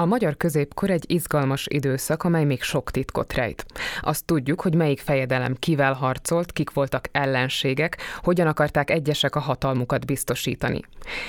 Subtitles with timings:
[0.00, 3.66] A magyar középkor egy izgalmas időszak, amely még sok titkot rejt.
[4.00, 10.06] Azt tudjuk, hogy melyik fejedelem kivel harcolt, kik voltak ellenségek, hogyan akarták egyesek a hatalmukat
[10.06, 10.80] biztosítani.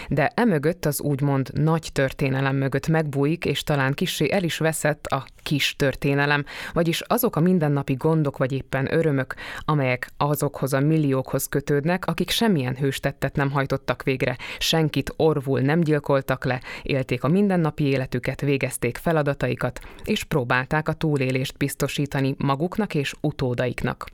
[0.07, 5.25] De emögött az úgymond nagy történelem mögött megbújik, és talán kissé el is veszett a
[5.43, 12.05] kis történelem, vagyis azok a mindennapi gondok vagy éppen örömök, amelyek azokhoz a milliókhoz kötődnek,
[12.05, 18.41] akik semmilyen hőstettet nem hajtottak végre, senkit orvul nem gyilkoltak le, élték a mindennapi életüket,
[18.59, 24.09] végezték feladataikat, és próbálták a túlélést biztosítani maguknak és utódaiknak.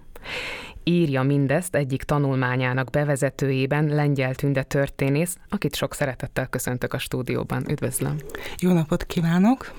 [0.88, 7.70] Írja mindezt egyik tanulmányának bevezetőjében Lengyel Tünde történész, akit sok szeretettel köszöntök a stúdióban.
[7.70, 8.16] Üdvözlöm!
[8.60, 9.74] Jó napot kívánok!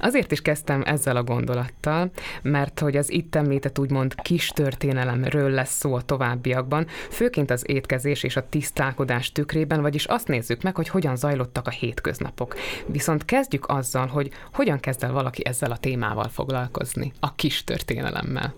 [0.00, 2.10] Azért is kezdtem ezzel a gondolattal,
[2.42, 8.22] mert hogy az itt említett úgymond kis történelemről lesz szó a továbbiakban, főként az étkezés
[8.22, 12.54] és a tisztálkodás tükrében, vagyis azt nézzük meg, hogy hogyan zajlottak a hétköznapok.
[12.86, 18.54] Viszont kezdjük azzal, hogy hogyan kezd el valaki ezzel a témával foglalkozni, a kis történelemmel.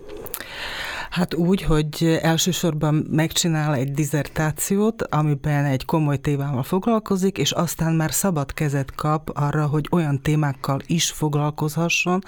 [1.11, 8.11] Hát úgy, hogy elsősorban megcsinál egy dizertációt, amiben egy komoly témával foglalkozik, és aztán már
[8.11, 12.21] szabad kezet kap arra, hogy olyan témákkal is foglalkozhasson,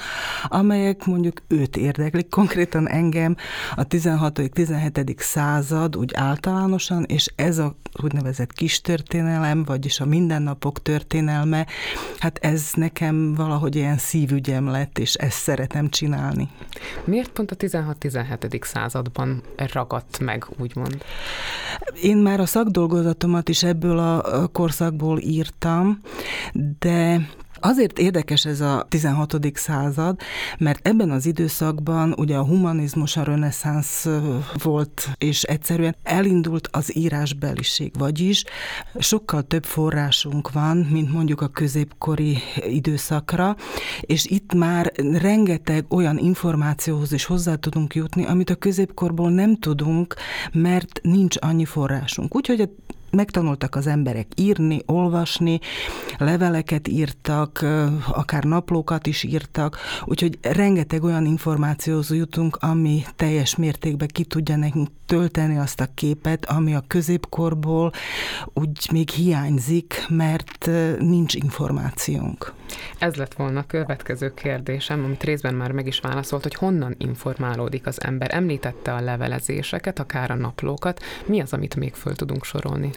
[0.47, 3.35] amelyek mondjuk őt érdeklik, konkrétan engem
[3.75, 5.19] a 16.-17.
[5.19, 11.67] század úgy általánosan, és ez a úgynevezett kis történelem, vagyis a mindennapok történelme,
[12.19, 16.49] hát ez nekem valahogy ilyen szívügyem lett, és ezt szeretem csinálni.
[17.05, 19.41] Miért pont a 16-17 században
[19.73, 21.03] ragadt meg, úgymond?
[22.01, 25.99] Én már a szakdolgozatomat is ebből a korszakból írtam,
[26.79, 27.29] de
[27.65, 29.37] Azért érdekes ez a 16.
[29.53, 30.19] század,
[30.57, 34.07] mert ebben az időszakban ugye a humanizmus, a reneszánsz
[34.63, 38.43] volt, és egyszerűen elindult az írásbeliség, vagyis
[38.99, 43.55] sokkal több forrásunk van, mint mondjuk a középkori időszakra,
[44.01, 50.15] és itt már rengeteg olyan információhoz is hozzá tudunk jutni, amit a középkorból nem tudunk,
[50.53, 52.35] mert nincs annyi forrásunk.
[52.35, 52.69] Úgyhogy a
[53.13, 55.59] megtanultak az emberek írni, olvasni,
[56.17, 57.65] leveleket írtak,
[58.11, 64.87] akár naplókat is írtak, úgyhogy rengeteg olyan információhoz jutunk, ami teljes mértékben ki tudja nekünk
[65.05, 67.91] tölteni azt a képet, ami a középkorból
[68.53, 70.69] úgy még hiányzik, mert
[70.99, 72.53] nincs információnk.
[72.97, 77.87] Ez lett volna a következő kérdésem, amit részben már meg is válaszolt, hogy honnan informálódik
[77.87, 78.35] az ember.
[78.35, 81.01] Említette a levelezéseket, akár a naplókat.
[81.25, 82.89] Mi az, amit még föl tudunk sorolni?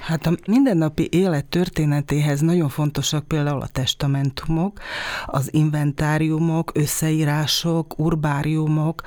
[0.00, 4.80] Hát a mindennapi élet történetéhez nagyon fontosak például a testamentumok,
[5.26, 9.02] az inventáriumok, összeírások, urbáriumok,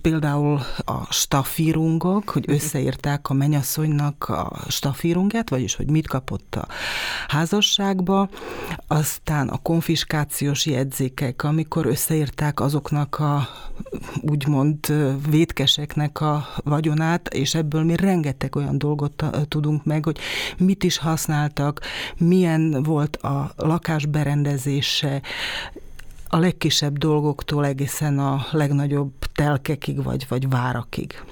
[0.00, 6.66] például a stafírungok, hogy összeírták a menyasszonynak a stafírunget, vagyis hogy mit kapott a
[7.28, 8.28] házasságba,
[8.86, 13.48] aztán a konfiskációs jegyzékek, amikor összeírták azoknak a
[14.20, 14.78] úgymond
[15.30, 20.18] vétkeseknek a vagyonát, és ebből mi rengeteg olyan dolgot tudunk meg, hogy
[20.58, 21.80] mit is használtak,
[22.18, 25.22] milyen volt a lakás berendezése,
[26.28, 31.22] a legkisebb dolgoktól egészen a legnagyobb telkekig vagy, vagy várakig.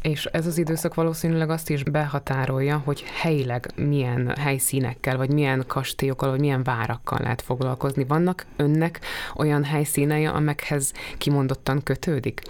[0.00, 6.30] És ez az időszak valószínűleg azt is behatárolja, hogy helyileg milyen helyszínekkel, vagy milyen kastélyokkal,
[6.30, 8.04] vagy milyen várakkal lehet foglalkozni.
[8.04, 9.00] Vannak önnek
[9.34, 12.42] olyan helyszínei, amekhez kimondottan kötődik?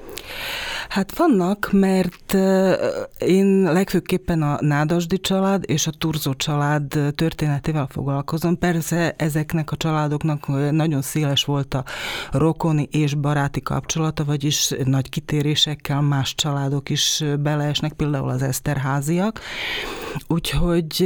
[0.89, 2.35] Hát vannak, mert
[3.19, 8.59] én legfőképpen a Nádasdi család és a Turzó család történetével foglalkozom.
[8.59, 11.85] Persze ezeknek a családoknak nagyon széles volt a
[12.33, 19.41] rokoni és baráti kapcsolata, vagyis nagy kitérésekkel más családok is beleesnek, például az Eszterháziak.
[20.27, 21.05] Úgyhogy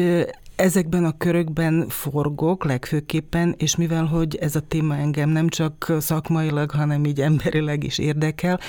[0.60, 6.70] ezekben a körökben forgok legfőképpen, és mivel, hogy ez a téma engem nem csak szakmailag,
[6.70, 8.60] hanem így emberileg is érdekel,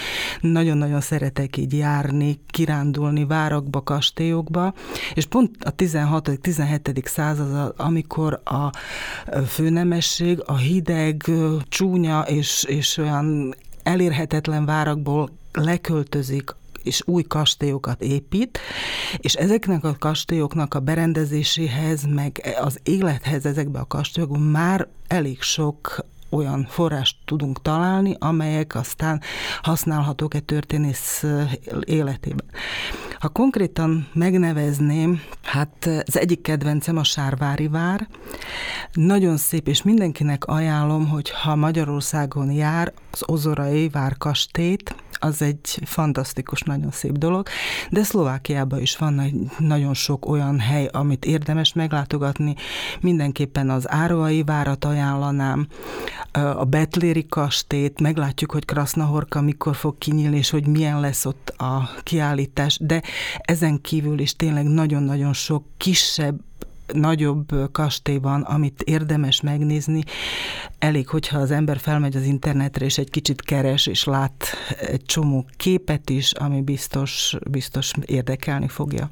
[0.42, 4.74] nagyon-nagyon szeretek így járni, kirándulni várakba, kastélyokba,
[5.14, 7.06] és pont a 16.-17.
[7.06, 8.72] század, amikor a
[9.48, 11.24] főnemesség a hideg,
[11.70, 18.60] csúnya és, és olyan elérhetetlen várakból leköltözik és új kastélyokat épít,
[19.18, 26.06] és ezeknek a kastélyoknak a berendezéséhez, meg az élethez ezekbe a kastélyokban már elég sok
[26.30, 29.22] olyan forrást tudunk találni, amelyek aztán
[29.62, 31.26] használhatók egy történész
[31.86, 32.46] életében.
[33.22, 38.08] Ha konkrétan megnevezném, hát az egyik kedvencem a Sárvári vár.
[38.94, 46.62] Nagyon szép, és mindenkinek ajánlom, hogy ha Magyarországon jár az Ozorai várkastét, az egy fantasztikus,
[46.62, 47.48] nagyon szép dolog,
[47.90, 52.56] de Szlovákiában is van nagyon sok olyan hely, amit érdemes meglátogatni.
[53.00, 55.68] Mindenképpen az Ároai várat ajánlanám,
[56.32, 61.90] a Betléri kastét, meglátjuk, hogy Krasznahorka mikor fog kinyílni, és hogy milyen lesz ott a
[62.04, 63.02] kiállítás, de
[63.38, 66.40] ezen kívül is tényleg nagyon-nagyon sok kisebb
[66.94, 70.04] nagyobb kastély van, amit érdemes megnézni.
[70.80, 74.46] Elég, hogyha az ember felmegy az internetre, és egy kicsit keres, és lát
[74.80, 79.12] egy csomó képet is, ami biztos, biztos érdekelni fogja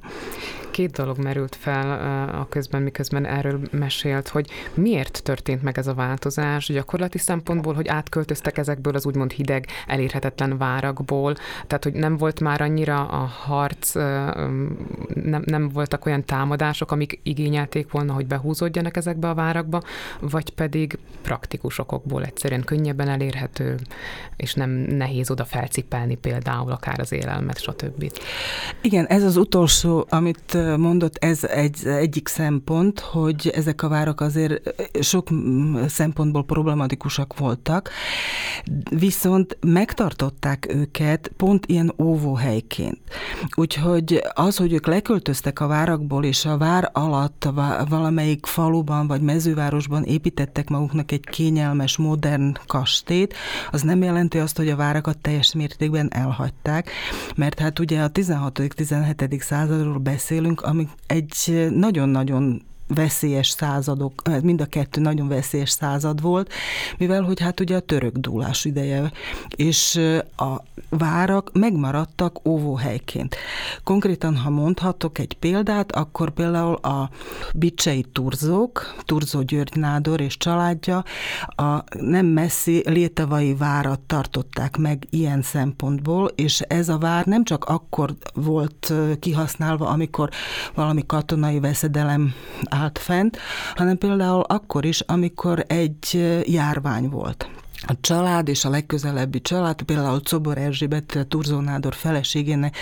[0.71, 1.92] két dolog merült fel
[2.39, 7.88] a közben, miközben erről mesélt, hogy miért történt meg ez a változás gyakorlati szempontból, hogy
[7.88, 11.36] átköltöztek ezekből az úgymond hideg, elérhetetlen várakból,
[11.68, 13.94] tehát hogy nem volt már annyira a harc,
[15.13, 19.81] nem, nem voltak olyan támadások, amik igényelték volna, hogy behúzódjanak ezekbe a várakba,
[20.19, 23.75] vagy pedig praktikus okokból egyszerűen könnyebben elérhető,
[24.36, 28.12] és nem nehéz oda felcipelni például akár az élelmet, stb.
[28.81, 34.73] Igen, ez az utolsó, amit mondott, ez egy, egyik szempont, hogy ezek a várak azért
[35.01, 35.27] sok
[35.88, 37.89] szempontból problematikusak voltak,
[38.89, 43.00] viszont megtartották őket pont ilyen óvóhelyként.
[43.56, 47.47] Úgyhogy az, hogy ők leköltöztek a várakból, és a vár alatt
[47.89, 53.33] valamelyik faluban vagy mezővárosban építettek maguknak egy kényelmes, modern kastét,
[53.71, 56.91] az nem jelenti azt, hogy a várakat teljes mértékben elhagyták,
[57.35, 59.39] mert hát ugye a 16.-17.
[59.39, 62.62] századról beszélünk, vagyunk, ami egy nagyon-nagyon
[62.94, 66.53] veszélyes századok, eh, mind a kettő nagyon veszélyes század volt,
[66.97, 69.12] mivel hogy hát ugye a török dúlás ideje,
[69.56, 70.00] és
[70.38, 73.36] a várak megmaradtak óvóhelyként.
[73.83, 77.09] Konkrétan, ha mondhatok egy példát, akkor például a
[77.53, 81.03] bicsei turzók, Turzó György Nádor és családja
[81.47, 87.65] a nem messzi létavai várat tartották meg ilyen szempontból, és ez a vár nem csak
[87.65, 90.30] akkor volt kihasználva, amikor
[90.74, 92.33] valami katonai veszedelem
[92.80, 93.38] állt fent,
[93.76, 97.50] hanem például akkor is, amikor egy járvány volt
[97.88, 102.78] a család és a legközelebbi család, például Czobor Erzsébet, Turzó feleségének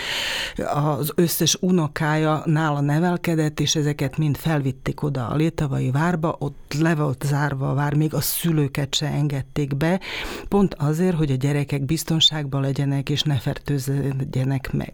[0.74, 6.96] az összes unokája nála nevelkedett, és ezeket mind felvitték oda a Létavai várba, ott le
[6.96, 10.00] volt zárva a vár, még a szülőket se engedték be,
[10.48, 14.94] pont azért, hogy a gyerekek biztonságban legyenek, és ne fertőződjenek meg.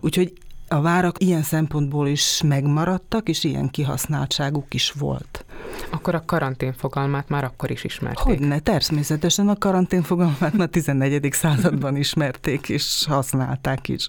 [0.00, 0.32] Úgyhogy
[0.74, 5.44] a várak ilyen szempontból is megmaradtak, és ilyen kihasználtságuk is volt.
[5.90, 8.22] Akkor a karantén fogalmát már akkor is ismerték?
[8.22, 11.32] Hogyne, természetesen a karantén fogalmát már 14.
[11.32, 14.08] században ismerték, és használták is.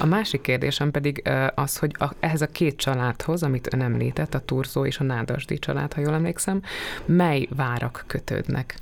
[0.00, 1.22] A másik kérdésem pedig
[1.54, 5.58] az, hogy a, ehhez a két családhoz, amit ön említett, a Turzó és a Nádasdi
[5.58, 6.62] család, ha jól emlékszem,
[7.04, 8.78] mely várak kötődnek?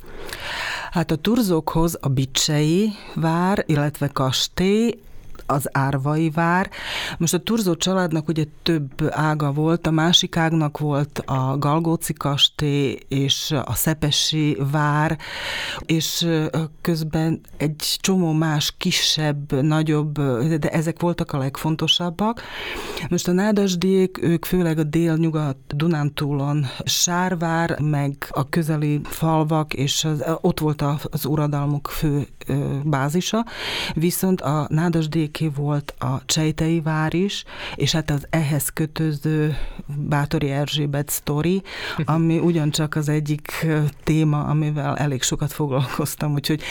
[0.91, 4.99] Hát a Turzókhoz a Bicsei vár, illetve kastély,
[5.45, 6.69] az Árvai vár.
[7.17, 12.99] Most a Turzó családnak ugye több ága volt, a másik ágnak volt a Galgóci kastély
[13.07, 15.17] és a Szepesi vár,
[15.85, 16.27] és
[16.81, 20.21] közben egy csomó más kisebb, nagyobb,
[20.59, 22.41] de ezek voltak a legfontosabbak.
[23.09, 30.23] Most a nádasdiék, ők főleg a dél-nyugat Dunántúlon Sárvár, meg a közeli falvak, és az,
[30.41, 32.27] ott volt az uradalmuk fő
[32.83, 33.45] bázisa,
[33.93, 37.43] viszont a nádasdiék örökké volt a Csejtei vár is,
[37.75, 39.55] és hát az ehhez kötöző
[39.97, 41.61] Bátori Erzsébet sztori,
[42.05, 43.65] ami ugyancsak az egyik
[44.03, 46.61] téma, amivel elég sokat foglalkoztam, úgyhogy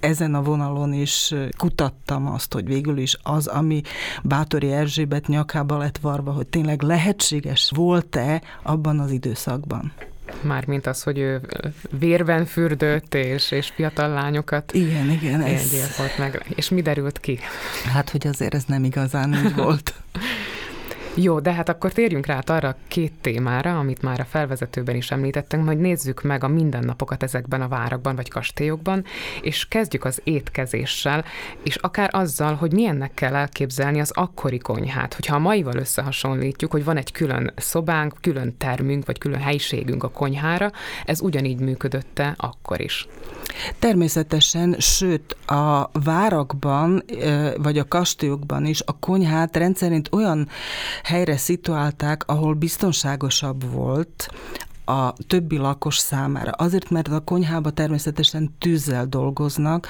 [0.00, 3.80] ezen a vonalon is kutattam azt, hogy végül is az, ami
[4.22, 9.92] Bátori Erzsébet nyakába lett varva, hogy tényleg lehetséges volt-e abban az időszakban.
[10.42, 11.40] Mármint az, hogy ő
[11.98, 15.72] vérben fürdött, és, és fiatal lányokat igen, igen, ez...
[16.18, 16.44] meg.
[16.54, 17.38] És mi derült ki?
[17.92, 19.94] Hát, hogy azért ez nem igazán úgy volt.
[21.14, 25.10] Jó, de hát akkor térjünk rá arra a két témára, amit már a felvezetőben is
[25.10, 29.04] említettünk, majd nézzük meg a mindennapokat ezekben a várakban vagy kastélyokban,
[29.42, 31.24] és kezdjük az étkezéssel,
[31.62, 35.14] és akár azzal, hogy milyennek kell elképzelni az akkori konyhát.
[35.14, 40.10] Hogyha a maival összehasonlítjuk, hogy van egy külön szobánk, külön termünk, vagy külön helyiségünk a
[40.10, 40.70] konyhára,
[41.04, 43.06] ez ugyanígy működötte akkor is.
[43.78, 47.02] Természetesen, sőt a várakban,
[47.56, 50.48] vagy a kastélyokban is a konyhát rendszerint olyan
[51.02, 54.28] helyre szituálták, ahol biztonságosabb volt,
[54.84, 56.50] a többi lakos számára.
[56.50, 59.88] Azért, mert a konyhába természetesen tűzzel dolgoznak,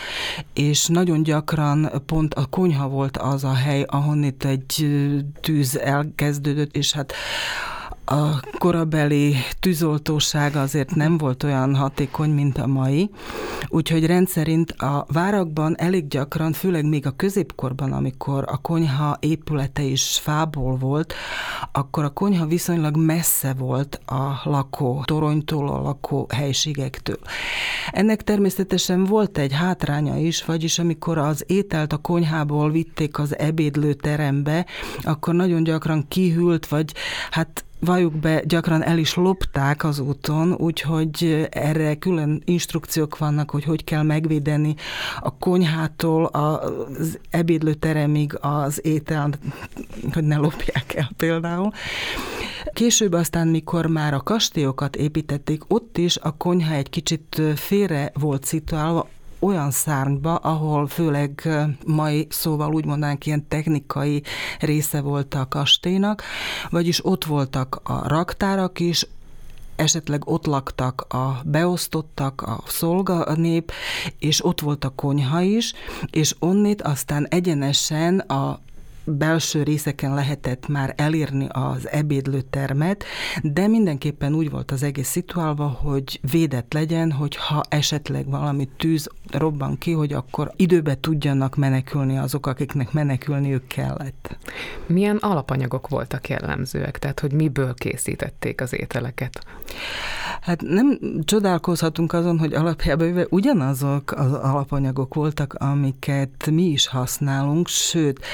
[0.55, 4.87] és nagyon gyakran pont a konyha volt az a hely, ahonnét egy
[5.41, 7.13] tűz elkezdődött, és hát
[8.05, 13.11] a korabeli tűzoltóság azért nem volt olyan hatékony, mint a mai,
[13.69, 20.19] úgyhogy rendszerint a várakban elég gyakran, főleg még a középkorban, amikor a konyha épülete is
[20.23, 21.15] fából volt,
[21.73, 27.19] akkor a konyha viszonylag messze volt a lakó toronytól, a lakó helységektől.
[27.91, 34.67] Ennek természetesen volt egy hátránya is, vagyis amikor az ételt a konyhából vitték az ebédlőterembe,
[35.03, 36.93] akkor nagyon gyakran kihűlt, vagy
[37.31, 43.65] hát valljuk be, gyakran el is lopták az úton, úgyhogy erre külön instrukciók vannak, hogy
[43.65, 44.75] hogy kell megvédeni
[45.21, 49.31] a konyhától az ebédlőteremig az étel,
[50.13, 51.71] hogy ne lopják el például.
[52.73, 58.45] Később aztán, mikor már a kastélyokat építették, ott is a konyha egy kicsit félre volt
[58.45, 59.09] szituálva,
[59.43, 61.49] olyan szárnyba, ahol főleg
[61.87, 64.23] mai szóval úgy mondanánk ilyen technikai
[64.61, 66.23] része volt a kastélynak,
[66.71, 69.07] vagyis ott voltak a raktárak is,
[69.77, 73.73] esetleg ott laktak a beosztottak, a szolganép,
[74.19, 75.73] és ott volt a konyha is,
[76.11, 78.61] és onnét aztán egyenesen a
[79.05, 83.05] belső részeken lehetett már elérni az ebédlőtermet,
[83.43, 89.09] de mindenképpen úgy volt az egész szituálva, hogy védett legyen, hogy ha esetleg valami tűz
[89.31, 94.37] robban ki, hogy akkor időbe tudjanak menekülni azok, akiknek menekülniük kellett.
[94.87, 96.99] Milyen alapanyagok voltak jellemzőek?
[96.99, 99.45] Tehát, hogy miből készítették az ételeket?
[100.41, 108.25] Hát nem csodálkozhatunk azon, hogy alapjában ugyanazok az alapanyagok voltak, amiket mi is használunk, sőt,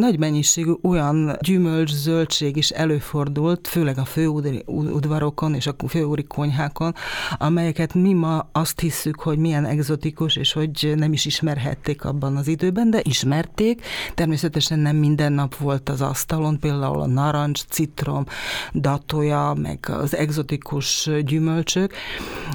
[0.00, 6.94] nagy mennyiségű olyan gyümölcs, zöldség is előfordult, főleg a főudvarokon és a főúri konyhákon,
[7.38, 12.48] amelyeket mi ma azt hiszük, hogy milyen egzotikus, és hogy nem is ismerhették abban az
[12.48, 13.86] időben, de ismerték.
[14.14, 18.24] Természetesen nem minden nap volt az asztalon, például a narancs, citrom,
[18.72, 21.92] datója, meg az egzotikus gyümölcsök,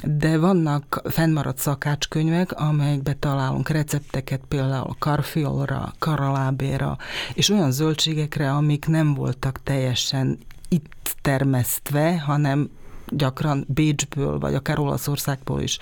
[0.04, 6.98] de vannak fennmaradt szakácskönyvek, amelyekbe találunk recepteket például karfiolra, karalábéra,
[7.36, 10.38] és olyan zöldségekre, amik nem voltak teljesen
[10.70, 12.70] itt termesztve, hanem
[13.08, 15.80] gyakran Bécsből, vagy akár Olaszországból is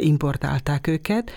[0.00, 1.30] importálták őket.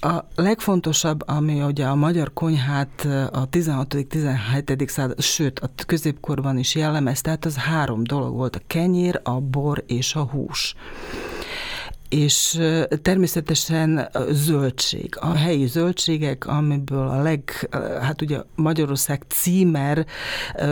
[0.00, 4.88] A legfontosabb, ami ugye a magyar konyhát a 16.-17.
[4.88, 9.84] század, sőt a középkorban is jellemez, tehát az három dolog volt, a kenyér, a bor
[9.86, 10.74] és a hús
[12.10, 12.60] és
[13.02, 17.68] természetesen a zöldség, a helyi zöldségek, amiből a leg,
[18.00, 20.06] hát ugye Magyarország címer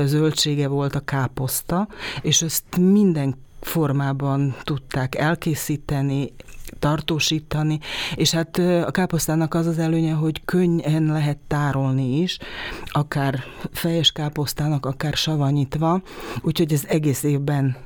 [0.04, 1.88] zöldsége volt a káposzta,
[2.22, 6.32] és ezt minden formában tudták elkészíteni,
[6.78, 7.78] tartósítani,
[8.14, 12.38] és hát a káposztának az az előnye, hogy könnyen lehet tárolni is,
[12.86, 16.02] akár fejes káposztának, akár savanyítva,
[16.42, 17.76] úgyhogy ez egész évben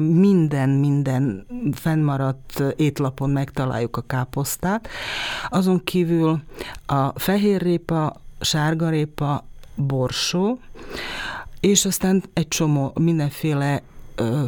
[0.00, 4.88] minden, minden fennmaradt étlapon megtaláljuk a káposztát.
[5.48, 6.40] Azon kívül
[6.86, 10.58] a fehérrépa, sárgarépa, borsó,
[11.60, 13.82] és aztán egy csomó mindenféle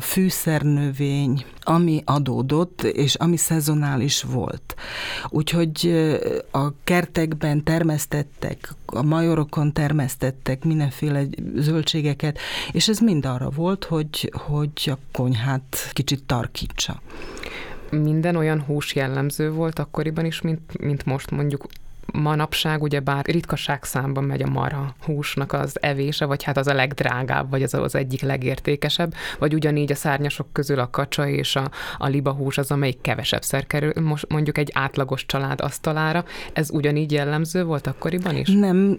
[0.01, 4.75] fűszernövény, ami adódott, és ami szezonális volt.
[5.29, 5.93] Úgyhogy
[6.51, 11.23] a kertekben termesztettek, a majorokon termesztettek mindenféle
[11.55, 12.39] zöldségeket,
[12.73, 17.01] és ez mind arra volt, hogy, hogy a konyhát kicsit tarkítsa
[17.91, 21.67] minden olyan hús jellemző volt akkoriban is, mint, mint most mondjuk
[22.13, 26.75] manapság ugye bár ritkaság számban megy a marha húsnak az evése, vagy hát az a
[26.75, 31.71] legdrágább, vagy az az egyik legértékesebb, vagy ugyanígy a szárnyasok közül a kacsa és a,
[31.99, 36.25] a liba hús az, amelyik kevesebbszer kerül most mondjuk egy átlagos család asztalára.
[36.53, 38.49] Ez ugyanígy jellemző volt akkoriban is?
[38.49, 38.99] Nem,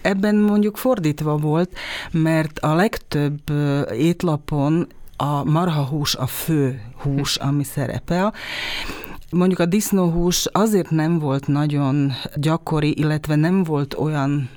[0.00, 1.70] ebben mondjuk fordítva volt,
[2.10, 3.40] mert a legtöbb
[3.92, 4.86] étlapon
[5.16, 8.34] a marhahús a fő hús, ami szerepel,
[9.30, 14.48] Mondjuk a disznóhús azért nem volt nagyon gyakori, illetve nem volt olyan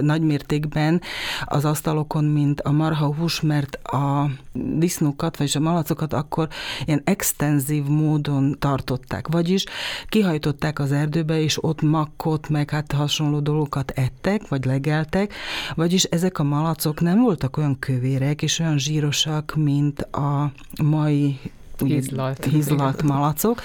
[0.00, 1.00] nagy mértékben
[1.44, 6.48] az asztalokon, mint a marhahús, mert a disznókat, vagy a malacokat akkor
[6.84, 9.64] ilyen extenzív módon tartották, vagyis
[10.08, 15.34] kihajtották az erdőbe, és ott makkot, meg hát hasonló dolgokat ettek, vagy legeltek,
[15.74, 21.38] vagyis ezek a malacok nem voltak olyan kövérek és olyan zsírosak, mint a mai
[21.86, 22.44] hízlalt.
[22.44, 23.62] hízlalt malacok,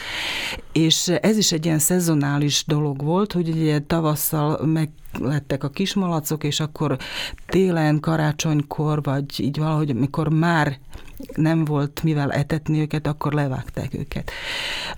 [0.71, 6.43] és ez is egy ilyen szezonális dolog volt, hogy ugye tavasszal meg lettek a kismalacok,
[6.43, 6.97] és akkor
[7.47, 10.79] télen, karácsonykor, vagy így valahogy, mikor már
[11.35, 14.31] nem volt mivel etetni őket, akkor levágták őket.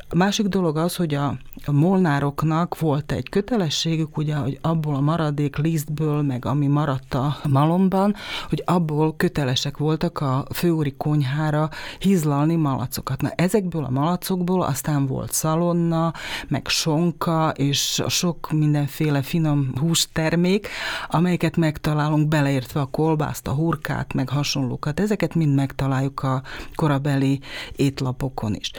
[0.10, 1.38] A másik dolog az, hogy a,
[1.72, 8.16] molnároknak volt egy kötelességük, ugye, hogy abból a maradék lisztből, meg ami maradt a malomban,
[8.50, 11.70] hogy abból kötelesek voltak a főúri konyhára
[12.00, 13.22] hizlalni malacokat.
[13.22, 16.14] Na ezekből a malacokból aztán volt szalonna,
[16.48, 20.68] meg sonka, és sok mindenféle finom hústermék,
[21.08, 25.00] amelyeket megtalálunk beleértve a kolbászt, a hurkát, meg hasonlókat.
[25.00, 26.42] Ezeket mind megtaláljuk a
[26.76, 27.40] korabeli
[27.76, 28.72] étlapokon is.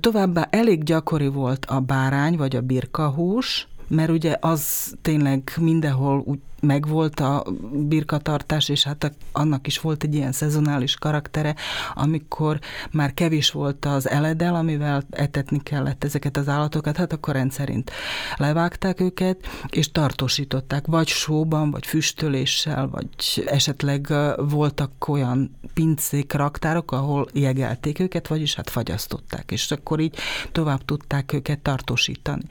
[0.00, 6.38] Továbbá elég gyakori volt a bárány vagy a birkahús, mert ugye az tényleg mindenhol úgy
[6.66, 11.54] megvolt a birkatartás, és hát annak is volt egy ilyen szezonális karaktere,
[11.94, 12.58] amikor
[12.90, 17.90] már kevés volt az eledel, amivel etetni kellett ezeket az állatokat, hát akkor rendszerint
[18.36, 23.08] levágták őket, és tartósították, vagy sóban, vagy füstöléssel, vagy
[23.46, 30.16] esetleg voltak olyan pincék, raktárok, ahol jegelték őket, vagyis hát fagyasztották, és akkor így
[30.52, 32.42] tovább tudták őket tartósítani.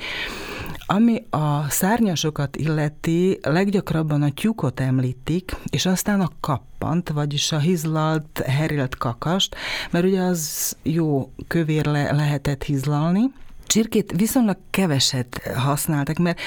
[0.85, 8.41] Ami a szárnyasokat illeti, leggyakrabban a tyúkot említik, és aztán a kappant, vagyis a hizlalt,
[8.45, 9.55] herilt kakast,
[9.91, 13.31] mert ugye az jó kövér le lehetett hizlalni,
[13.71, 16.39] Csirkét viszonylag keveset használtak, mert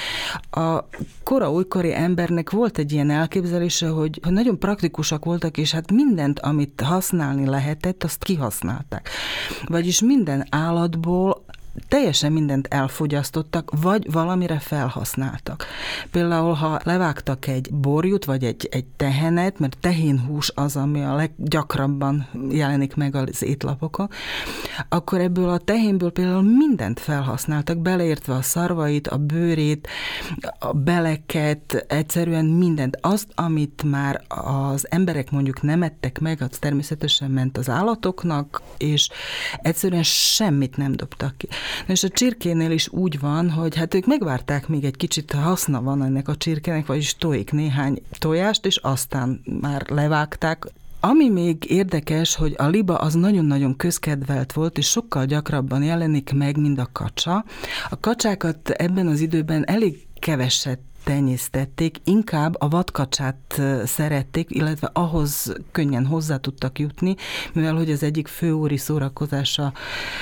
[0.51, 0.85] a
[1.23, 6.41] kora újkori embernek volt egy ilyen elképzelése, hogy, hogy nagyon praktikusak voltak, és hát mindent,
[6.41, 9.09] amit használni lehetett, azt kihasználták.
[9.67, 11.44] Vagyis minden állatból
[11.89, 15.67] teljesen mindent elfogyasztottak, vagy valamire felhasználtak.
[16.11, 22.29] Például, ha levágtak egy borjut, vagy egy, egy tehenet, mert tehénhús az, ami a leggyakrabban
[22.51, 24.09] jelenik meg az étlapokon,
[24.89, 29.89] akkor ebből a tehénből például mindent felhasználtak, beleértve a szarvait, a bőrét,
[30.59, 32.99] a beleket, egyszerűen mindent.
[33.01, 39.09] Azt, amit már az emberek mondjuk nem ettek meg, az természetesen ment az állatoknak, és
[39.63, 41.49] egyszerűen semmit nem dobtak ki.
[41.87, 45.83] Na és a csirkénél is úgy van, hogy hát ők megvárták még egy kicsit, haszna
[45.83, 50.67] van ennek a csirkének, vagyis tojik néhány tojást, és aztán már levágták,
[51.01, 56.57] ami még érdekes, hogy a liba az nagyon-nagyon közkedvelt volt, és sokkal gyakrabban jelenik meg,
[56.57, 57.45] mint a kacsa.
[57.91, 66.07] A kacsákat ebben az időben elég keveset tenyésztették, inkább a vadkacsát szerették, illetve ahhoz könnyen
[66.07, 67.15] hozzá tudtak jutni,
[67.53, 69.73] mivel hogy az egyik főúri szórakozása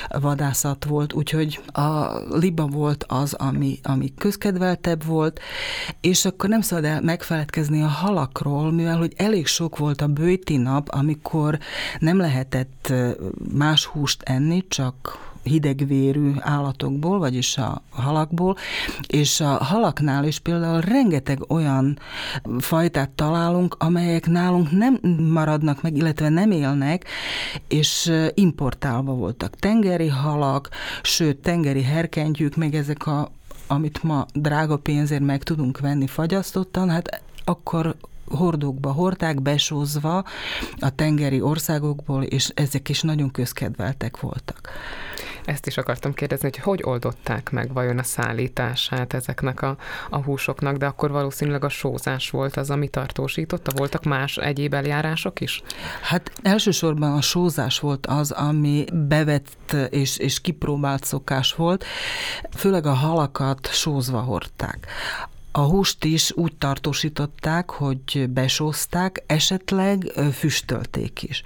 [0.09, 5.41] vadászat volt, úgyhogy a liba volt az, ami, ami közkedveltebb volt,
[6.01, 10.57] és akkor nem szabad el megfeledkezni a halakról, mivel hogy elég sok volt a bőti
[10.57, 11.59] nap, amikor
[11.99, 12.93] nem lehetett
[13.55, 18.57] más húst enni, csak hidegvérű állatokból, vagyis a halakból,
[19.07, 21.99] és a halaknál is például rengeteg olyan
[22.59, 24.99] fajtát találunk, amelyek nálunk nem
[25.33, 27.05] maradnak meg, illetve nem élnek,
[27.69, 29.57] és importálva voltak.
[29.57, 30.69] Tengeri halak,
[31.03, 33.31] sőt, tengeri herkentyűk, meg ezek a
[33.67, 37.97] amit ma drága pénzért meg tudunk venni fagyasztottan, hát akkor
[38.29, 40.25] hordókba hordták, besózva
[40.79, 44.69] a tengeri országokból, és ezek is nagyon közkedveltek voltak.
[45.45, 49.77] Ezt is akartam kérdezni, hogy hogy oldották meg vajon a szállítását ezeknek a,
[50.11, 53.73] a húsoknak, de akkor valószínűleg a sózás volt az, ami tartósította?
[53.77, 55.63] Voltak más egyéb eljárások is?
[56.03, 61.85] Hát elsősorban a sózás volt az, ami bevett és, és kipróbált szokás volt.
[62.57, 64.87] Főleg a halakat sózva hordták.
[65.55, 71.43] A húst is úgy tartósították, hogy besózták, esetleg füstölték is.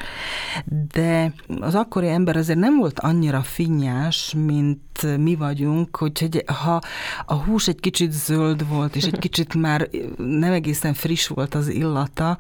[0.92, 6.81] De az akkori ember azért nem volt annyira finnyás, mint mi vagyunk, hogy ha
[7.27, 11.69] a hús egy kicsit zöld volt, és egy kicsit már nem egészen friss volt az
[11.69, 12.38] illata,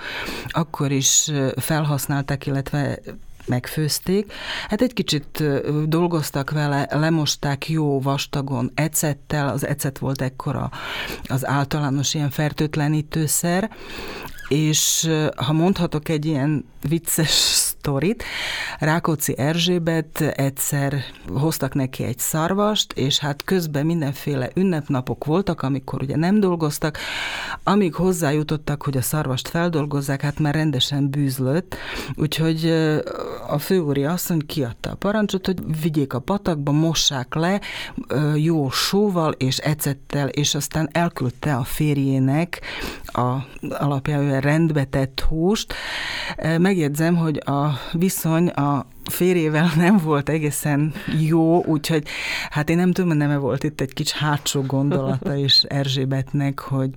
[0.48, 2.98] akkor is felhasználták, illetve
[3.46, 4.32] megfőzték.
[4.68, 5.42] Hát egy kicsit
[5.88, 10.70] dolgoztak vele, lemosták jó vastagon ecettel, az ecet volt ekkora
[11.28, 13.70] az általános ilyen fertőtlenítőszer,
[14.48, 17.30] és ha mondhatok egy ilyen vicces
[17.86, 18.24] sztorit,
[18.78, 20.94] Rákóczi Erzsébet egyszer
[21.32, 26.98] hoztak neki egy szarvast, és hát közben mindenféle ünnepnapok voltak, amikor ugye nem dolgoztak,
[27.62, 31.76] amíg hozzájutottak, hogy a szarvast feldolgozzák, hát már rendesen bűzlött,
[32.14, 32.66] úgyhogy
[33.48, 37.60] a főúri asszony kiadta a parancsot, hogy vigyék a patakba, mossák le
[38.34, 42.60] jó sóval és ecettel, és aztán elküldte a férjének
[43.04, 43.36] a
[43.68, 45.74] alapjában rendbe tett húst.
[46.58, 52.06] Megjegyzem, hogy a viszony a férjével nem volt egészen jó, úgyhogy
[52.50, 56.92] hát én nem tudom, nem volt itt egy kicsi hátsó gondolata is Erzsébetnek, hogy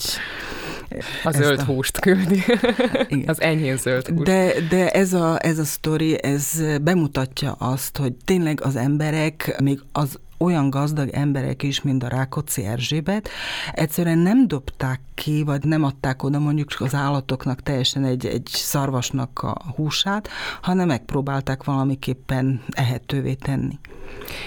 [1.23, 1.63] A zöld a...
[1.63, 2.43] húst küldi.
[3.07, 3.29] Igen.
[3.29, 4.23] Az enyhén zöld húst.
[4.23, 9.79] De, de ez, a, ez a sztori, ez bemutatja azt, hogy tényleg az emberek, még
[9.91, 13.30] az olyan gazdag emberek is, mint a Rákóczi Erzsébet,
[13.71, 19.39] egyszerűen nem dobták ki, vagy nem adták oda mondjuk az állatoknak teljesen egy, egy szarvasnak
[19.43, 20.30] a húsát,
[20.62, 23.80] hanem megpróbálták valamiképpen ehetővé tenni.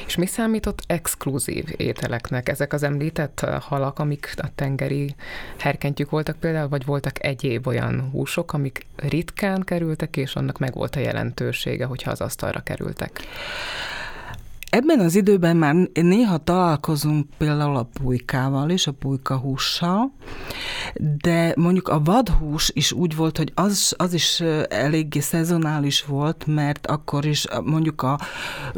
[0.07, 2.49] És mi számított exkluzív ételeknek?
[2.49, 5.15] Ezek az említett halak, amik a tengeri
[5.59, 10.97] herkentjük voltak például, vagy voltak egyéb olyan húsok, amik ritkán kerültek, és annak meg volt
[10.97, 13.21] a jelentősége, hogyha az asztalra kerültek?
[14.75, 20.13] Ebben az időben már néha találkozunk például a pulykával és a pulykahússal,
[20.95, 26.87] de mondjuk a vadhús is úgy volt, hogy az, az is eléggé szezonális volt, mert
[26.87, 28.19] akkor is mondjuk a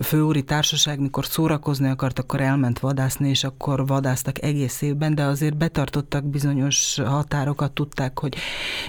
[0.02, 5.56] főúri társaság, mikor szórakozni akart, akkor elment vadászni, és akkor vadásztak egész évben, de azért
[5.56, 8.36] betartottak bizonyos határokat, tudták, hogy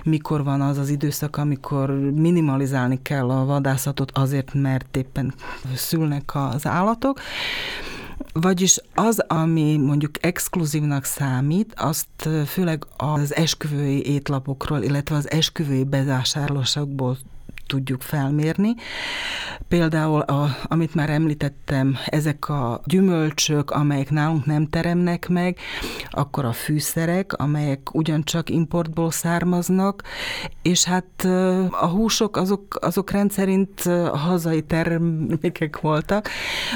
[0.04, 5.34] mikor van az az időszak, amikor minimalizálni kell a vadászatot azért, mert éppen
[5.76, 7.20] szülnek az állatok,
[8.34, 17.18] vagyis az, ami mondjuk exkluzívnak számít, azt főleg az esküvői étlapokról, illetve az esküvői bevásárlósokból
[17.68, 18.76] tudjuk felmérni.
[19.68, 25.58] Például, a, amit már említettem, ezek a gyümölcsök, amelyek nálunk nem teremnek meg,
[26.10, 30.04] akkor a fűszerek, amelyek ugyancsak importból származnak,
[30.62, 31.26] és hát
[31.72, 33.82] a húsok azok, azok rendszerint
[34.14, 36.30] hazai termékek voltak,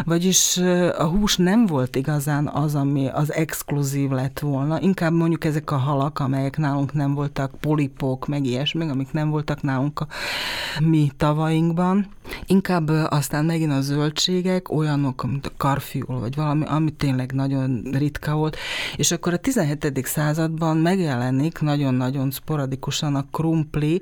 [0.06, 0.58] vagyis
[0.98, 5.78] a hús nem volt igazán az, ami az exkluzív lett volna, inkább mondjuk ezek a
[5.78, 10.08] halak, amelyek nálunk nem voltak, polipok, meg ilyesmi, amik nem voltak nálunk a
[10.82, 12.08] mi tavainkban.
[12.46, 18.36] Inkább aztán megint a zöldségek, olyanok, mint a karfiol, vagy valami, ami tényleg nagyon ritka
[18.36, 18.58] volt,
[18.96, 20.06] és akkor a 17.
[20.06, 24.02] században megjelenik nagyon-nagyon sporadikusan a krumpli,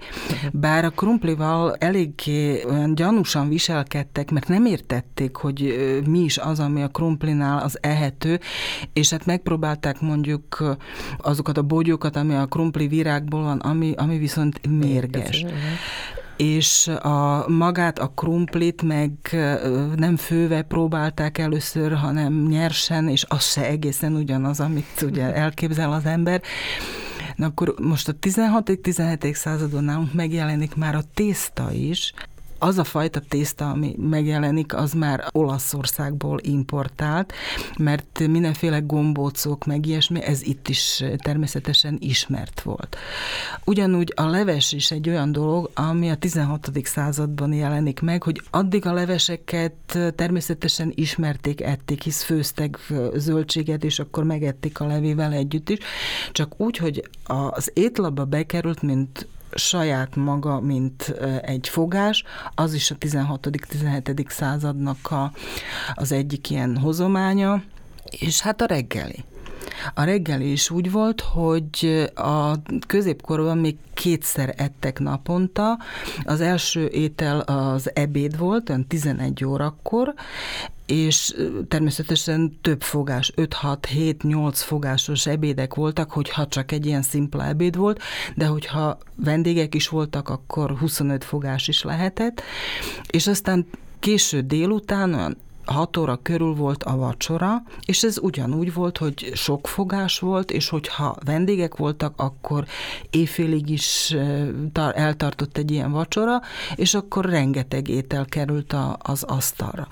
[0.54, 5.76] bár a krumplival eléggé olyan gyanúsan viselkedtek, mert nem értették, hogy
[6.08, 8.40] mi is az, ami a krumplinál az ehető,
[8.94, 10.78] és hát megpróbálták mondjuk
[11.18, 15.46] azokat a bogyókat, ami a krumpli virágból van, ami, ami viszont mérges
[16.38, 19.12] és a magát, a krumplit meg
[19.96, 26.06] nem főve próbálták először, hanem nyersen, és az se egészen ugyanaz, amit ugye elképzel az
[26.06, 26.42] ember.
[27.36, 29.34] Na akkor most a 16.-17.
[29.34, 32.14] századon nálunk megjelenik már a tészta is,
[32.60, 37.34] az a fajta tészta, ami megjelenik, az már Olaszországból importált,
[37.78, 42.98] mert mindenféle gombócok, meg ilyesmi, ez itt is természetesen ismert volt.
[43.66, 46.70] Ugyanúgy a leves is egy olyan dolog, ami a 16.
[46.84, 52.80] században jelenik meg, hogy addig a leveseket természetesen ismerték, ették, hisz főztek
[53.16, 55.78] zöldséget, és akkor megették a levével együtt is,
[56.32, 62.24] csak úgy, hogy az étlapba bekerült, mint saját maga, mint egy fogás,
[62.56, 64.30] az is a 16.-17.
[64.30, 65.32] századnak a,
[65.94, 67.64] az egyik ilyen hozománya,
[68.20, 69.24] és hát a reggeli.
[69.94, 72.52] A reggeli is úgy volt, hogy a
[72.88, 75.80] középkorban még kétszer ettek naponta.
[76.24, 80.14] Az első étel az ebéd volt, olyan 11 órakor,
[80.88, 81.36] és
[81.68, 88.02] természetesen több fogás, 5-6-7-8 fogásos ebédek voltak, hogyha csak egy ilyen szimpla ebéd volt,
[88.36, 92.42] de hogyha vendégek is voltak, akkor 25 fogás is lehetett,
[93.10, 93.66] és aztán
[94.00, 95.38] késő délután, olyan
[95.68, 100.70] 6 óra körül volt a vacsora, és ez ugyanúgy volt, hogy sok fogás volt, és
[100.70, 102.66] hogyha vendégek voltak, akkor
[103.10, 104.16] éjfélig is
[104.74, 106.42] eltartott egy ilyen vacsora,
[106.76, 109.88] és akkor rengeteg étel került a, az asztalra.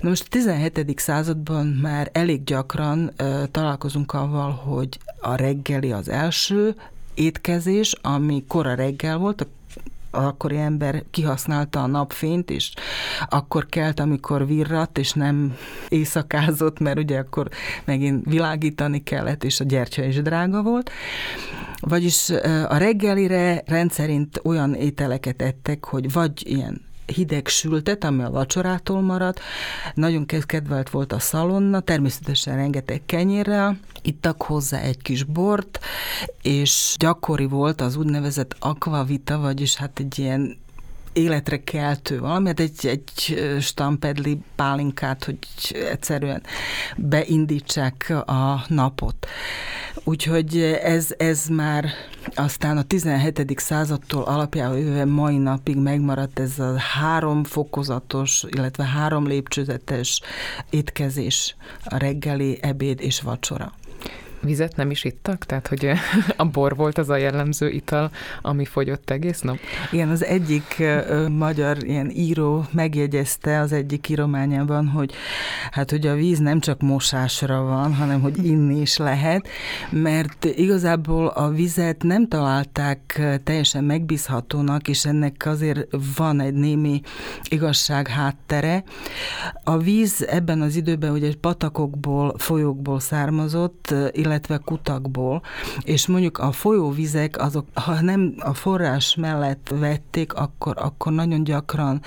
[0.00, 0.98] Na most a 17.
[0.98, 3.12] században már elég gyakran
[3.50, 6.74] találkozunk avval, hogy a reggeli az első,
[7.14, 9.46] étkezés, ami kora reggel volt, a
[10.10, 12.72] akkori ember kihasználta a napfényt, és
[13.28, 15.56] akkor kelt, amikor virrat, és nem
[15.88, 17.48] éjszakázott, mert ugye akkor
[17.84, 20.90] megint világítani kellett, és a gyertya is drága volt.
[21.80, 22.30] Vagyis
[22.68, 29.40] a reggelire rendszerint olyan ételeket ettek, hogy vagy ilyen hideg sültet, ami a vacsorától maradt.
[29.94, 35.78] Nagyon kedvelt volt a szalonna, természetesen rengeteg kenyérrel, ittak hozzá egy kis bort,
[36.42, 40.56] és gyakori volt az úgynevezett akvavita, vagyis hát egy ilyen
[41.16, 45.38] életre keltő valami, hát egy, egy stampedli pálinkát, hogy
[45.90, 46.42] egyszerűen
[46.96, 49.26] beindítsák a napot.
[50.04, 51.88] Úgyhogy ez, ez már
[52.34, 53.58] aztán a 17.
[53.58, 60.20] századtól alapjával jöve mai napig megmaradt ez a három fokozatos, illetve három lépcsőzetes
[60.70, 63.72] étkezés, a reggeli, ebéd és vacsora.
[64.46, 65.44] Vizet nem is ittak?
[65.44, 65.90] Tehát, hogy
[66.36, 68.10] a bor volt az a jellemző ital,
[68.42, 69.58] ami fogyott egész nap?
[69.90, 70.82] Igen, az egyik
[71.28, 75.12] magyar ilyen író megjegyezte az egyik írományában, hogy
[75.70, 79.48] hát, hogy a víz nem csak mosásra van, hanem hogy inni is lehet,
[79.90, 87.00] mert igazából a vizet nem találták teljesen megbízhatónak, és ennek azért van egy némi
[87.48, 88.84] igazság háttere.
[89.64, 95.42] A víz ebben az időben ugye patakokból, folyókból származott, illetve kutakból,
[95.82, 102.00] és mondjuk a folyóvizek, azok, ha nem a forrás mellett vették, akkor, akkor nagyon gyakran,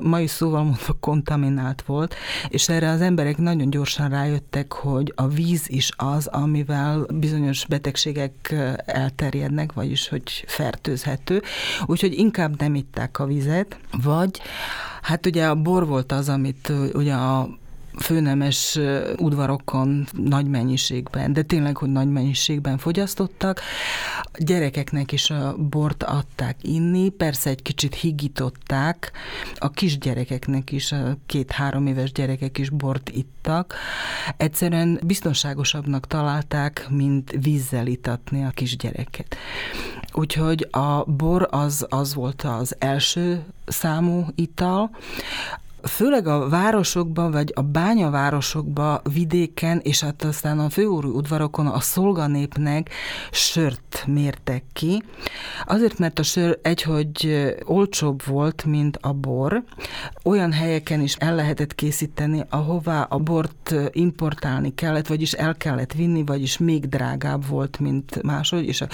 [0.00, 2.14] mai szóval mondva, kontaminált volt,
[2.48, 8.54] és erre az emberek nagyon gyorsan rájöttek, hogy a víz is az, amivel bizonyos betegségek
[8.84, 11.42] elterjednek, vagyis hogy fertőzhető,
[11.86, 14.40] úgyhogy inkább nem itták a vizet, vagy
[15.02, 17.48] Hát ugye a bor volt az, amit ugye a
[17.98, 18.78] főnemes
[19.16, 23.60] udvarokon nagy mennyiségben, de tényleg, hogy nagy mennyiségben fogyasztottak.
[24.38, 29.12] Gyerekeknek is a bort adták inni, persze egy kicsit higították,
[29.58, 33.74] a kisgyerekeknek is, a két-három éves gyerekek is bort ittak.
[34.36, 39.36] Egyszerűen biztonságosabbnak találták, mint vízzel itatni a kisgyereket.
[40.12, 44.90] Úgyhogy a bor az, az volt az első számú ital,
[45.82, 52.90] főleg a városokban, vagy a bányavárosokban, vidéken, és hát aztán a főúri udvarokon a szolganépnek
[53.30, 55.02] sört mértek ki.
[55.64, 59.64] Azért, mert a sör egyhogy olcsóbb volt, mint a bor.
[60.24, 66.24] Olyan helyeken is el lehetett készíteni, ahová a bort importálni kellett, vagyis el kellett vinni,
[66.24, 68.88] vagyis még drágább volt, mint máshogy, és a,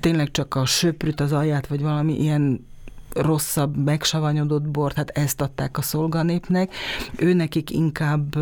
[0.00, 2.70] tényleg csak a söprűt, az alját, vagy valami ilyen
[3.14, 6.74] rosszabb, megsavanyodott bort, hát ezt adták a szolganépnek,
[7.16, 8.36] ő nekik inkább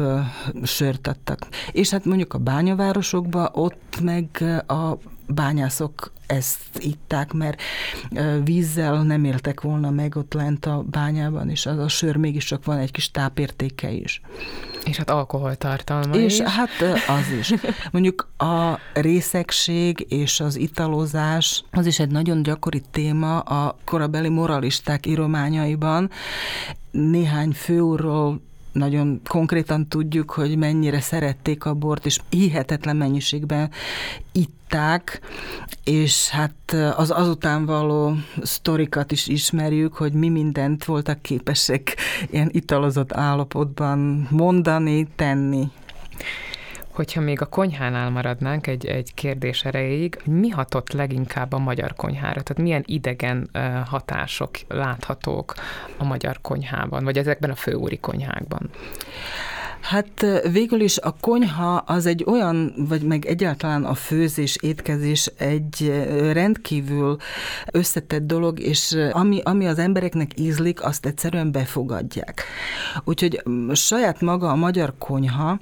[0.62, 1.48] sört adtak.
[1.72, 4.96] És hát mondjuk a bányavárosokban ott meg a
[5.34, 7.62] bányászok ezt itták, mert
[8.44, 12.78] vízzel nem éltek volna meg ott lent a bányában, és az a sör mégiscsak van
[12.78, 14.20] egy kis tápértéke is.
[14.84, 16.46] És hát alkoholtartalma És is.
[16.46, 16.68] hát
[17.08, 17.54] az is.
[17.92, 25.06] Mondjuk a részegség és az italozás, az is egy nagyon gyakori téma a korabeli moralisták
[25.06, 26.10] írományaiban.
[26.90, 28.40] Néhány főúrról
[28.72, 33.70] nagyon konkrétan tudjuk, hogy mennyire szerették a bort, és hihetetlen mennyiségben
[34.32, 35.20] itták,
[35.84, 41.96] és hát az azután való sztorikat is ismerjük, hogy mi mindent voltak képesek
[42.30, 45.68] ilyen italozott állapotban mondani, tenni.
[46.92, 52.42] Hogyha még a konyhánál maradnánk egy, egy kérdés erejéig, mi hatott leginkább a magyar konyhára?
[52.42, 53.50] Tehát milyen idegen
[53.86, 55.54] hatások láthatók
[55.96, 58.70] a magyar konyhában, vagy ezekben a főúri konyhákban?
[59.80, 66.04] Hát végül is a konyha az egy olyan, vagy meg egyáltalán a főzés, étkezés egy
[66.32, 67.16] rendkívül
[67.72, 72.44] összetett dolog, és ami, ami az embereknek ízlik, azt egyszerűen befogadják.
[73.04, 75.58] Úgyhogy saját maga a magyar konyha,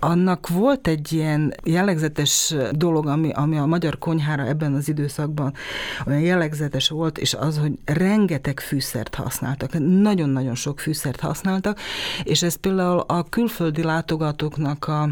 [0.00, 5.54] annak volt egy ilyen jellegzetes dolog, ami, ami a magyar konyhára ebben az időszakban
[6.06, 9.78] olyan jellegzetes volt, és az, hogy rengeteg fűszert használtak.
[9.78, 11.80] Nagyon-nagyon sok fűszert használtak,
[12.22, 15.08] és ez például a külföldi látogatóknak a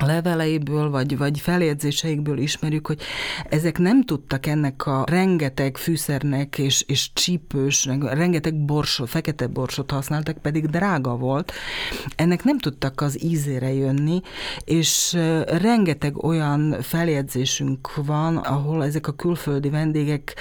[0.00, 3.00] leveleiből, vagy, vagy feljegyzéseikből ismerjük, hogy
[3.48, 10.38] ezek nem tudtak ennek a rengeteg fűszernek és, és csípős, rengeteg borsot, fekete borsot használtak,
[10.38, 11.52] pedig drága volt.
[12.16, 14.20] Ennek nem tudtak az ízére jönni,
[14.64, 15.12] és
[15.46, 20.36] rengeteg olyan feljegyzésünk van, ahol ezek a külföldi vendégek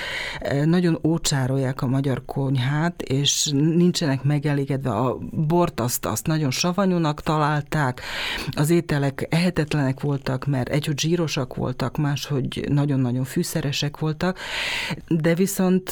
[0.65, 4.89] nagyon ócsárolják a magyar konyhát, és nincsenek megelégedve.
[4.89, 8.01] A bort azt, azt nagyon savanyúnak találták,
[8.51, 14.39] az ételek ehetetlenek voltak, mert egy, hogy zsírosak voltak, máshogy nagyon-nagyon fűszeresek voltak,
[15.07, 15.89] de viszont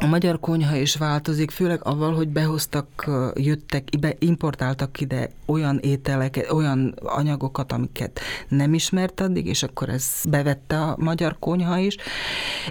[0.00, 6.94] a magyar konyha is változik, főleg avval, hogy behoztak, jöttek, importáltak ide olyan ételeket, olyan
[7.02, 11.96] anyagokat, amiket nem ismert addig, és akkor ez bevette a magyar konyha is.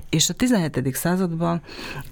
[0.10, 0.96] És a 17.
[0.96, 1.62] században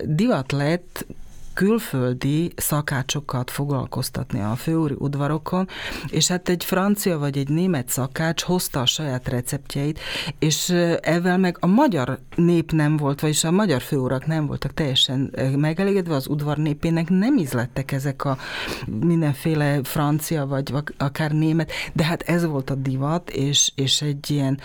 [0.06, 1.06] divat lett
[1.54, 5.68] külföldi szakácsokat foglalkoztatni a főúri udvarokon,
[6.08, 10.00] és hát egy francia vagy egy német szakács hozta a saját receptjeit,
[10.40, 10.70] és
[11.02, 16.16] ezzel meg a magyar nép nem volt, vagyis a magyar főurak nem voltak teljesen megelégedve,
[16.16, 18.38] az udvar népének nem ízlettek ezek a
[19.00, 24.60] mindenféle francia vagy akár német, de hát ez volt a divat, és, és egy ilyen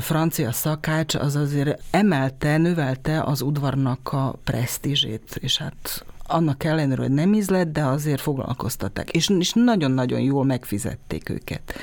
[0.00, 7.10] francia szakács az azért emelte, növelte az udvarnak a presztízsét, és hát annak ellenére, hogy
[7.10, 11.74] nem ízlett, de azért foglalkoztatták, és, és nagyon-nagyon jól megfizették őket.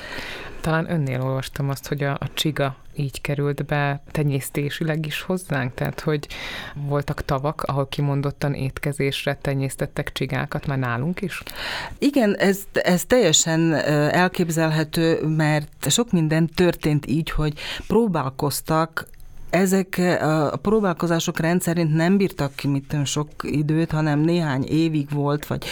[0.60, 6.00] talán önnél olvastam azt, hogy a, a csiga így került be tenyésztésileg is hozzánk, tehát
[6.00, 6.26] hogy
[6.74, 11.42] voltak tavak, ahol kimondottan étkezésre tenyésztettek csigákat már nálunk is?
[11.98, 13.72] Igen, ez, ez teljesen
[14.10, 19.06] elképzelhető, mert sok minden történt így, hogy próbálkoztak
[19.50, 20.00] ezek
[20.52, 25.64] a próbálkozások rendszerint nem bírtak ki mit sok időt, hanem néhány évig volt, vagy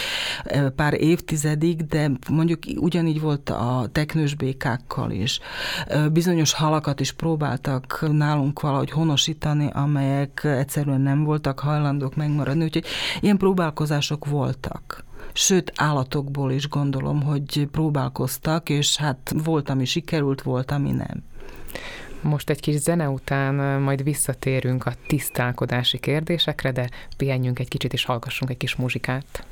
[0.77, 5.41] pár évtizedig, de mondjuk ugyanígy volt a teknős békákkal is.
[6.13, 12.85] Bizonyos halakat is próbáltak nálunk valahogy honosítani, amelyek egyszerűen nem voltak hajlandók megmaradni, úgyhogy
[13.21, 15.05] ilyen próbálkozások voltak.
[15.33, 21.23] Sőt, állatokból is gondolom, hogy próbálkoztak, és hát volt, ami sikerült, volt, ami nem.
[22.25, 28.05] Most egy kis zene után majd visszatérünk a tisztálkodási kérdésekre, de pihenjünk egy kicsit és
[28.05, 29.47] hallgassunk egy kis muzsikát.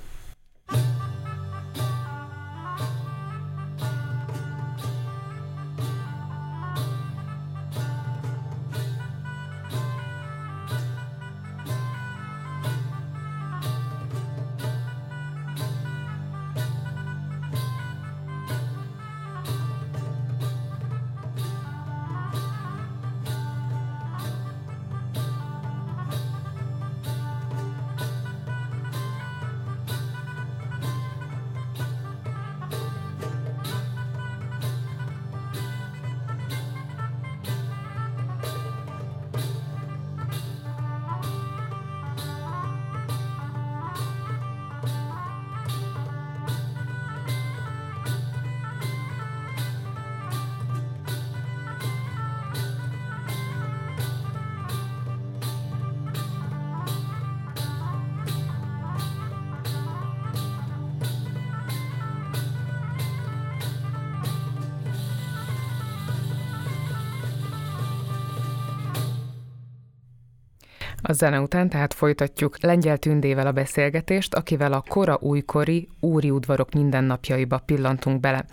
[71.05, 76.73] A zene után tehát folytatjuk Lengyel Tündével a beszélgetést, akivel a kora újkori úri udvarok
[76.73, 78.45] mindennapjaiba pillantunk bele,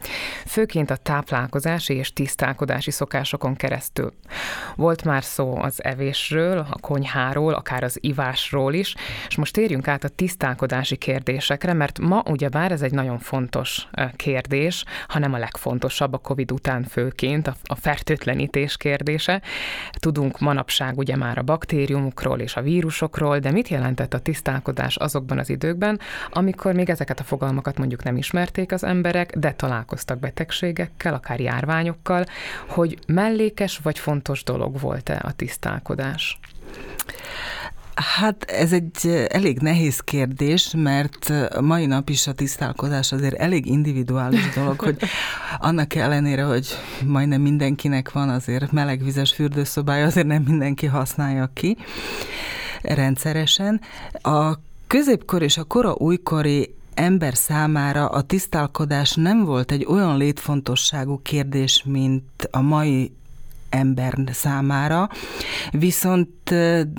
[0.45, 4.13] főként a táplálkozási és tisztálkodási szokásokon keresztül.
[4.75, 8.95] Volt már szó az evésről, a konyháról, akár az ivásról is,
[9.27, 14.85] és most térjünk át a tisztálkodási kérdésekre, mert ma ugyebár ez egy nagyon fontos kérdés,
[15.07, 19.41] hanem a legfontosabb a COVID után főként, a fertőtlenítés kérdése.
[19.91, 25.37] Tudunk manapság ugye már a baktériumokról, és a vírusokról, de mit jelentett a tisztálkodás azokban
[25.37, 25.99] az időkben,
[26.31, 32.25] amikor még ezeket a fogalmakat mondjuk nem ismerték az emberek, de találkoztak betegségekkel, akár járványokkal,
[32.67, 36.39] hogy mellékes vagy fontos dolog volt-e a tisztálkodás?
[37.99, 44.49] Hát ez egy elég nehéz kérdés, mert mai nap is a tisztálkozás azért elég individuális
[44.55, 44.97] dolog, hogy
[45.59, 46.67] annak ellenére, hogy
[47.05, 51.77] majdnem mindenkinek van azért melegvizes fürdőszobája, azért nem mindenki használja ki
[52.81, 53.81] rendszeresen.
[54.21, 54.53] A
[54.87, 61.83] középkor és a kora újkori ember számára a tisztálkodás nem volt egy olyan létfontosságú kérdés,
[61.85, 63.11] mint a mai
[63.69, 65.09] ember számára,
[65.71, 66.29] viszont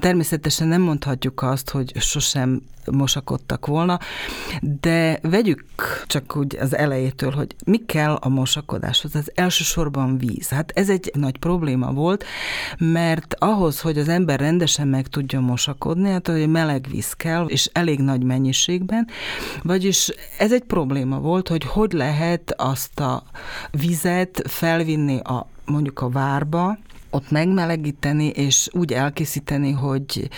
[0.01, 3.99] természetesen nem mondhatjuk azt, hogy sosem mosakodtak volna,
[4.81, 5.65] de vegyük
[6.07, 9.15] csak úgy az elejétől, hogy mi kell a mosakodáshoz.
[9.15, 10.49] Az elsősorban víz.
[10.49, 12.25] Hát ez egy nagy probléma volt,
[12.79, 17.71] mert ahhoz, hogy az ember rendesen meg tudjon mosakodni, hát hogy meleg víz kell, és
[17.73, 19.09] elég nagy mennyiségben,
[19.63, 23.23] vagyis ez egy probléma volt, hogy hogy lehet azt a
[23.71, 26.79] vizet felvinni a mondjuk a várba,
[27.11, 30.29] ott megmelegíteni, és úgy elkészíteni, hogy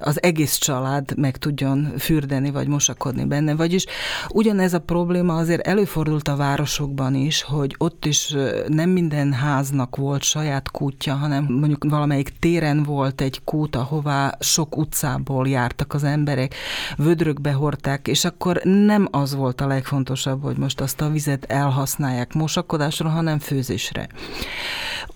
[0.00, 3.54] az egész család meg tudjon fürdeni, vagy mosakodni benne.
[3.54, 3.84] Vagyis
[4.28, 8.34] ugyanez a probléma azért előfordult a városokban is, hogy ott is
[8.68, 14.76] nem minden háznak volt saját kútja, hanem mondjuk valamelyik téren volt egy kút, ahová sok
[14.76, 16.54] utcából jártak az emberek,
[16.96, 22.34] vödrökbe hordták, és akkor nem az volt a legfontosabb, hogy most azt a vizet elhasználják
[22.34, 24.08] mosakodásra, hanem főzésre.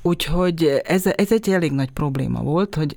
[0.03, 2.97] Úgyhogy ez, ez egy elég nagy probléma volt, hogy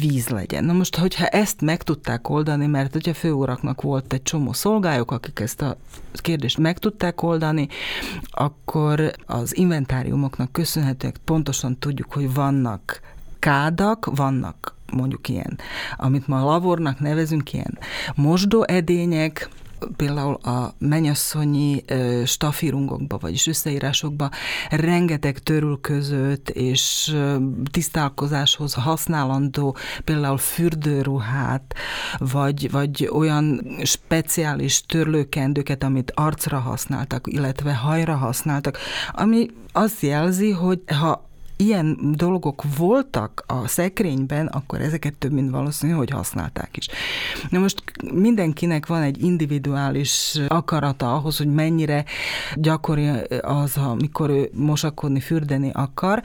[0.00, 0.64] víz legyen.
[0.64, 5.40] Na most, hogyha ezt meg tudták oldani, mert ugye főuraknak volt egy csomó szolgályok, akik
[5.40, 5.76] ezt a
[6.12, 7.68] kérdést meg tudták oldani,
[8.30, 13.00] akkor az inventáriumoknak köszönhetően pontosan tudjuk, hogy vannak
[13.38, 15.58] kádak, vannak mondjuk ilyen,
[15.96, 17.78] amit ma lavornak nevezünk, ilyen
[18.14, 19.48] mosdóedények,
[19.96, 21.84] például a menyasszonyi
[22.24, 24.30] stafírungokba, vagyis összeírásokba
[24.70, 27.16] rengeteg törülközőt és
[27.70, 31.74] tisztálkozáshoz használandó például fürdőruhát,
[32.18, 38.78] vagy, vagy olyan speciális törlőkendőket, amit arcra használtak, illetve hajra használtak,
[39.12, 41.30] ami azt jelzi, hogy ha
[41.66, 46.88] ilyen dolgok voltak a szekrényben, akkor ezeket több mint valószínű, hogy használták is.
[47.48, 47.82] Na most
[48.12, 52.04] mindenkinek van egy individuális akarata ahhoz, hogy mennyire
[52.54, 53.08] gyakori
[53.40, 56.22] az, amikor ő mosakodni, fürdeni akar.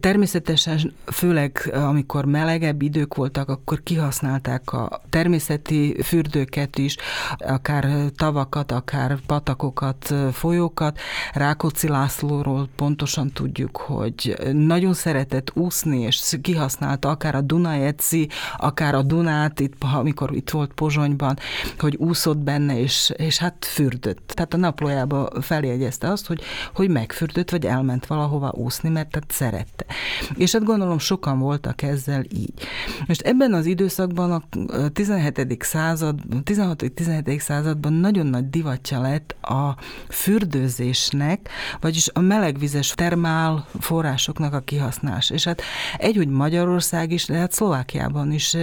[0.00, 6.96] Természetesen, főleg amikor melegebb idők voltak, akkor kihasználták a természeti fürdőket is,
[7.38, 10.98] akár tavakat, akár patakokat, folyókat.
[11.32, 19.02] Rákóczi Lászlóról pontosan tudjuk, hogy nagyon szeretett úszni, és kihasználta akár a Dunajeci, akár a
[19.02, 21.38] Dunát, itt, amikor itt volt Pozsonyban,
[21.78, 24.32] hogy úszott benne, és, és hát fürdött.
[24.34, 26.42] Tehát a naplójába feljegyezte azt, hogy,
[26.74, 29.84] hogy megfürdött, vagy elment valahova úszni, mert tehát szerette.
[30.36, 32.52] És hát gondolom sokan voltak ezzel így.
[33.06, 34.42] Most ebben az időszakban a
[34.88, 35.62] 17.
[35.62, 37.38] század, 16.-17.
[37.38, 39.76] században nagyon nagy divatja lett a
[40.08, 41.48] fürdőzésnek,
[41.80, 45.30] vagyis a melegvizes termál források forrásoknak a kihasználás.
[45.30, 45.62] És hát
[45.98, 48.56] egy, hogy Magyarország is, de hát Szlovákiában is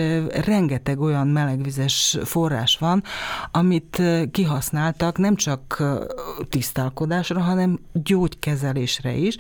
[0.46, 3.04] rengeteg olyan melegvizes forrás van,
[3.52, 4.02] amit
[4.32, 5.84] kihasználtak nem csak
[6.50, 9.36] tisztálkodásra, hanem gyógykezelésre is.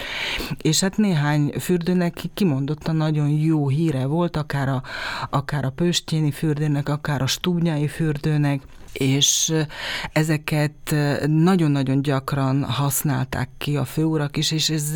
[0.61, 4.81] És hát néhány fürdőnek kimondottan nagyon jó híre volt, akár a,
[5.29, 8.61] akár a Pöstjéni fürdőnek, akár a Stubnyai fürdőnek,
[8.93, 9.53] és
[10.13, 14.91] ezeket nagyon-nagyon gyakran használták ki a főurak is, és ez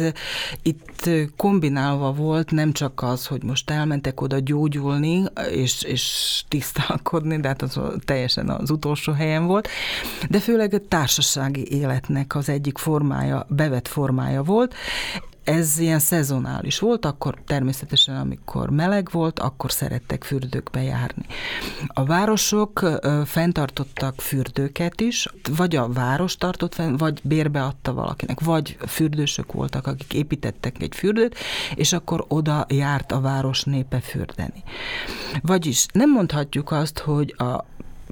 [0.61, 7.47] itt kombinálva volt nem csak az, hogy most elmentek oda gyógyulni és, és tisztálkodni, de
[7.47, 9.67] hát az teljesen az utolsó helyen volt,
[10.29, 14.75] de főleg a társasági életnek az egyik formája, bevett formája volt,
[15.45, 21.25] ez ilyen szezonális volt, akkor természetesen, amikor meleg volt, akkor szerettek fürdőkbe járni.
[21.87, 28.77] A városok fenntartottak fürdőket is, vagy a város tartott fenn, vagy bérbe adta valakinek, vagy
[28.87, 31.37] fürdősök voltak, akik építettek egy fürdőt,
[31.75, 34.63] és akkor oda járt a város népe fürdeni.
[35.41, 37.65] Vagyis nem mondhatjuk azt, hogy a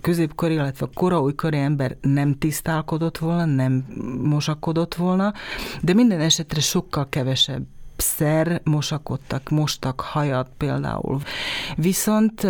[0.04, 3.86] középkori, illetve kora újkori ember nem tisztálkodott volna, nem
[4.24, 5.34] mosakodott volna,
[5.82, 7.64] de minden esetre sokkal kevesebb
[7.98, 11.22] szer mosakodtak, mostak hajat például.
[11.76, 12.44] Viszont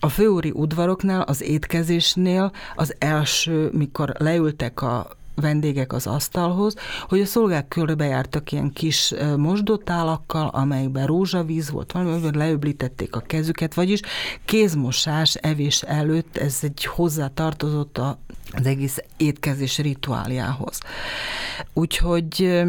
[0.00, 6.74] a főúri udvaroknál, az étkezésnél az első, mikor leültek a vendégek az asztalhoz,
[7.08, 14.00] hogy a szolgák körbejártak ilyen kis mosdótálakkal, amelyben rózsavíz volt, valamiben leöblítették a kezüket, vagyis
[14.44, 20.78] kézmosás evés előtt ez egy hozzátartozott az egész étkezés rituáljához.
[21.72, 22.62] Úgyhogy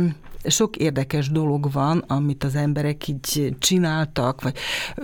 [0.46, 4.58] sok érdekes dolog van, amit az emberek így csináltak, vagy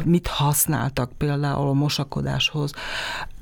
[0.03, 2.71] mit használtak például a mosakodáshoz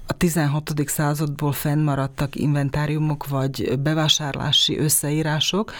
[0.09, 0.71] a 16.
[0.85, 5.71] századból fennmaradtak inventáriumok vagy bevásárlási összeírások,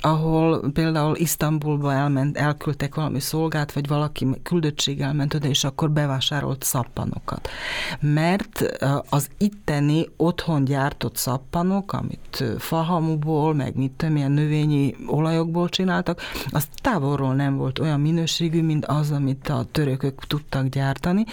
[0.00, 6.62] ahol például Isztambulba elment, elküldtek valami szolgát, vagy valaki küldöttség elment oda, és akkor bevásárolt
[6.62, 7.48] szappanokat.
[8.00, 8.78] Mert
[9.08, 16.20] az itteni otthon gyártott szappanok, amit fahamuból, meg mit tudom, ilyen növényi olajokból csináltak,
[16.50, 21.24] az távolról nem volt olyan minőségű, mint az, amit a törökök tudtak gyártani.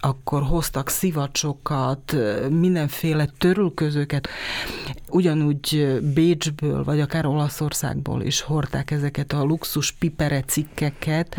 [0.00, 2.16] Akkor hoztak szivacsokat, ruhákat,
[2.50, 4.28] mindenféle törülközőket.
[5.08, 11.36] Ugyanúgy Bécsből, vagy akár Olaszországból is hordták ezeket a luxus pipere cikkeket,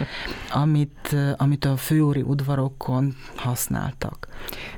[0.51, 4.27] amit, amit a főúri udvarokon használtak.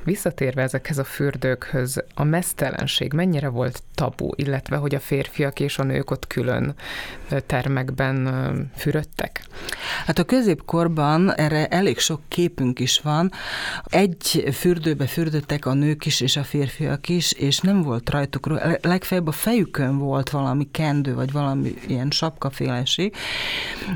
[0.03, 5.84] Visszatérve ezekhez a fürdőkhöz, a mesztelenség mennyire volt tabu, illetve hogy a férfiak és a
[5.84, 6.76] nők ott külön
[7.45, 9.47] termekben fürödtek?
[10.06, 13.32] Hát a középkorban erre elég sok képünk is van.
[13.84, 15.08] Egy fürdőbe
[15.46, 18.48] fürdöttek a nők is és a férfiak is, és nem volt rajtuk,
[18.82, 23.16] legfeljebb a fejükön volt valami kendő, vagy valami ilyen sapkaféleség.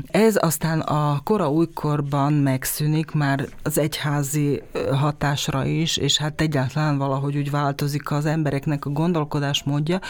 [0.06, 7.36] Ez aztán a kora újkorban megszűnik, már az egyházi hatásra is, és hát egyáltalán valahogy
[7.36, 10.00] úgy változik az embereknek a gondolkodásmódja.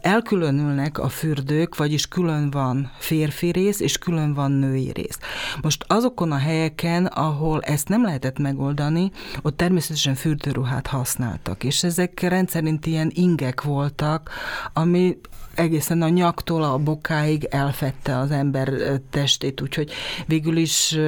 [0.00, 5.18] Elkülönülnek a fürdők, vagyis külön van férfi rész, és külön van női rész.
[5.62, 9.10] Most azokon a helyeken, ahol ezt nem lehetett megoldani,
[9.42, 14.30] ott természetesen fürdőruhát használtak, és ezek rendszerint ilyen ingek voltak,
[14.72, 15.18] ami
[15.54, 18.70] egészen a nyaktól a bokáig elfette az ember
[19.10, 19.92] testét, úgyhogy
[20.26, 20.98] végül is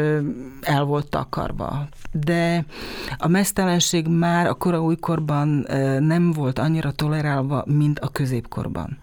[0.61, 1.89] el volt takarva.
[2.13, 2.65] De
[3.19, 5.67] a mesztelenség már a kora újkorban
[5.99, 8.99] nem volt annyira tolerálva, mint a középkorban.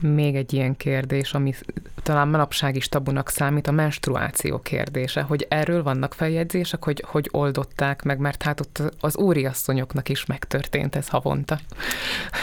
[0.00, 1.54] Még egy ilyen kérdés, ami
[2.02, 8.02] talán manapság is tabunak számít, a menstruáció kérdése, hogy erről vannak feljegyzések, hogy hogy oldották
[8.02, 11.58] meg, mert hát ott az úriasszonyoknak is megtörtént ez havonta.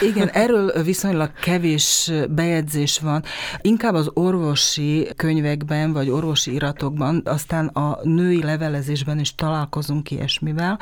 [0.02, 3.24] Igen, erről viszonylag kevés bejegyzés van.
[3.62, 10.80] Inkább az orvosi könyvekben, vagy orvosi iratokban, aztán a női levelezésben is találkozunk ilyesmivel,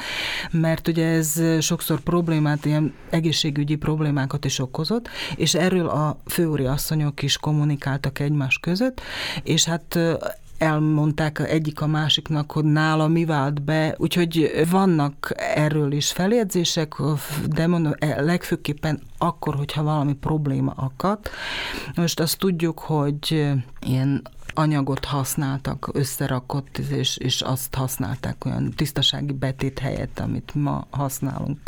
[0.52, 6.18] mert ugye ez sokszor problémát, ilyen egészségügyi problémákat is okozott, és erről a
[6.62, 9.02] főúri asszonyok is kommunikáltak egymás között,
[9.44, 10.00] és hát
[10.58, 16.96] elmondták egyik a másiknak, hogy nála mi vált be, úgyhogy vannak erről is feljegyzések,
[17.46, 21.20] de mondom, e, legfőképpen akkor, hogyha valami probléma akad.
[21.96, 24.22] Most azt tudjuk, hogy ilyen
[24.54, 31.60] anyagot használtak, összerakott, és, és azt használták olyan tisztasági betét helyett, amit ma használunk.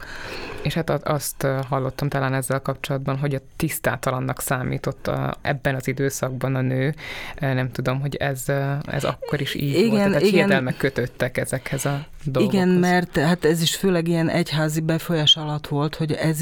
[0.62, 6.56] És hát azt hallottam talán ezzel kapcsolatban, hogy a tisztátalannak számított a, ebben az időszakban
[6.56, 6.96] a nő.
[7.40, 8.50] Nem tudom, hogy ez,
[8.86, 10.04] ez akkor is így igen, volt.
[10.04, 10.34] Tehát igen.
[10.34, 12.53] hiedelmek kötöttek ezekhez a dolgokhoz.
[12.53, 16.41] Igen, mert hát ez is főleg ilyen egyházi befolyás alatt volt, hogy ez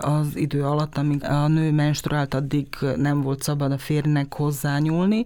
[0.00, 2.66] az idő alatt, amíg a nő menstruált, addig
[2.96, 5.24] nem volt szabad a férnek hozzányúlni,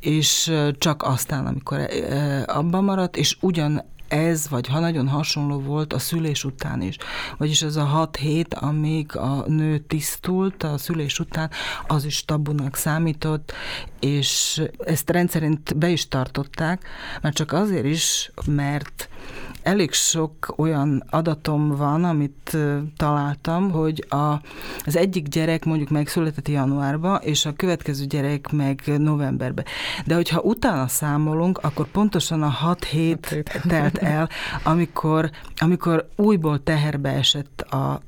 [0.00, 1.88] és csak aztán, amikor
[2.46, 6.96] abban maradt, és ugyan ez, vagy ha nagyon hasonló volt a szülés után is.
[7.36, 11.50] Vagyis ez a hat hét, amíg a nő tisztult a szülés után,
[11.86, 13.52] az is tabunak számított,
[14.00, 16.86] és ezt rendszerint be is tartották,
[17.22, 19.08] már csak azért is, mert
[19.62, 22.56] elég sok olyan adatom van, amit
[22.96, 24.40] találtam, hogy a,
[24.84, 29.64] az egyik gyerek mondjuk megszületett januárban, és a következő gyerek meg novemberben.
[30.06, 34.28] De hogyha utána számolunk, akkor pontosan a hat hét telt el,
[34.62, 38.00] amikor, amikor újból teherbe esett a,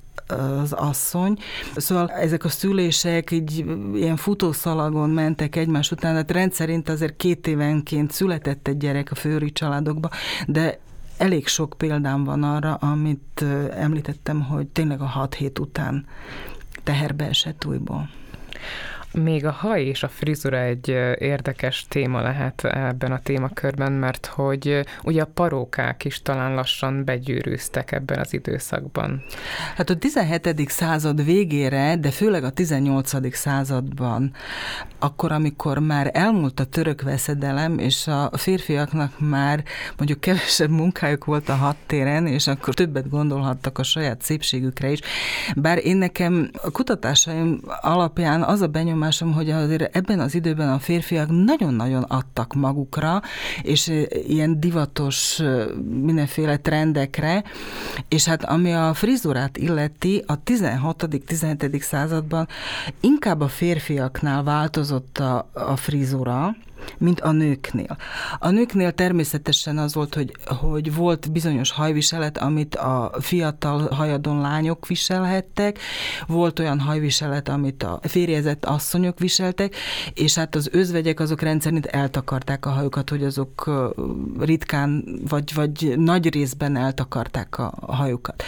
[0.63, 1.39] az asszony.
[1.77, 8.11] Szóval ezek a szülések így ilyen futószalagon mentek egymás után, tehát rendszerint azért két évenként
[8.11, 10.11] született egy gyerek a főri családokba,
[10.47, 10.79] de
[11.21, 16.07] elég sok példám van arra, amit említettem, hogy tényleg a hat hét után
[16.83, 18.11] teherbe esett újból.
[19.13, 20.89] Még a haj és a frizura egy
[21.19, 27.93] érdekes téma lehet ebben a témakörben, mert hogy ugye a parókák is talán lassan begyűrűztek
[27.93, 29.23] ebben az időszakban.
[29.77, 30.69] Hát a 17.
[30.71, 33.37] század végére, de főleg a 18.
[33.37, 34.33] században,
[34.99, 39.65] akkor, amikor már elmúlt a török veszedelem, és a férfiaknak már
[39.97, 45.01] mondjuk kevesebb munkájuk volt a hattéren, és akkor többet gondolhattak a saját szépségükre is.
[45.57, 50.69] Bár én nekem a kutatásaim alapján az a benyom, benyomásom, hogy azért ebben az időben
[50.69, 53.23] a férfiak nagyon-nagyon adtak magukra,
[53.63, 53.93] és
[54.27, 55.43] ilyen divatos
[56.03, 57.45] mindenféle trendekre,
[58.09, 61.81] és hát ami a frizurát illeti, a 16.-17.
[61.81, 62.49] században
[63.01, 66.57] inkább a férfiaknál változott a, a frizura,
[66.99, 67.97] mint a nőknél.
[68.39, 74.87] A nőknél természetesen az volt, hogy, hogy volt bizonyos hajviselet, amit a fiatal hajadon lányok
[74.87, 75.78] viselhettek,
[76.26, 79.74] volt olyan hajviselet, amit a férjezett asszonyok viseltek,
[80.14, 83.70] és hát az özvegyek azok rendszerint eltakarták a hajukat, hogy azok
[84.41, 88.43] ritkán vagy, vagy nagy részben eltakarták a hajukat.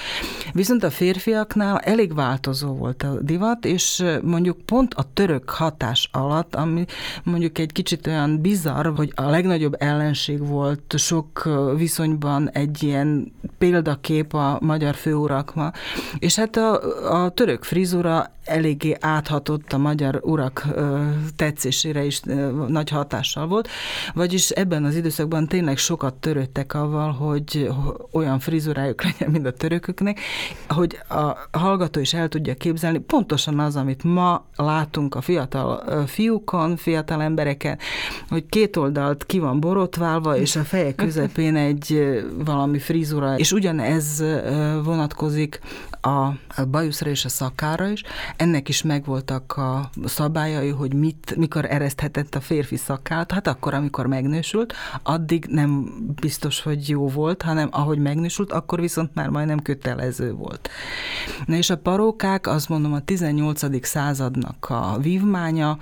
[0.53, 6.55] Viszont a férfiaknál elég változó volt a divat, és mondjuk pont a török hatás alatt,
[6.55, 6.85] ami
[7.23, 13.33] mondjuk egy kicsit olyan olyan bizarr, hogy a legnagyobb ellenség volt sok viszonyban egy ilyen
[13.59, 15.73] példakép a magyar főurakma,
[16.19, 16.81] és hát a,
[17.25, 20.67] a török frizura eléggé áthatott a magyar urak
[21.37, 22.21] tetszésére is
[22.69, 23.69] nagy hatással volt,
[24.15, 27.69] vagyis ebben az időszakban tényleg sokat törődtek avval, hogy
[28.13, 30.21] olyan frizurájuk legyen, mint a törököknek,
[30.69, 36.77] hogy a hallgató is el tudja képzelni, pontosan az, amit ma látunk a fiatal fiúkon,
[36.77, 37.79] fiatal embereken,
[38.29, 44.25] hogy két oldalt ki van borotválva, és a feje közepén egy valami frizura, és ugyanez
[44.85, 45.61] vonatkozik
[46.03, 46.33] a
[46.71, 48.03] bajuszra és a szakára is.
[48.37, 54.07] Ennek is megvoltak a szabályai, hogy mit, mikor ereszthetett a férfi szakát, hát akkor, amikor
[54.07, 55.87] megnősült, addig nem
[56.21, 60.71] biztos, hogy jó volt, hanem ahogy megnősült, akkor viszont már majdnem kötelező volt.
[61.47, 63.87] Na és a parókák, azt mondom, a 18.
[63.87, 65.79] századnak a vívmánya,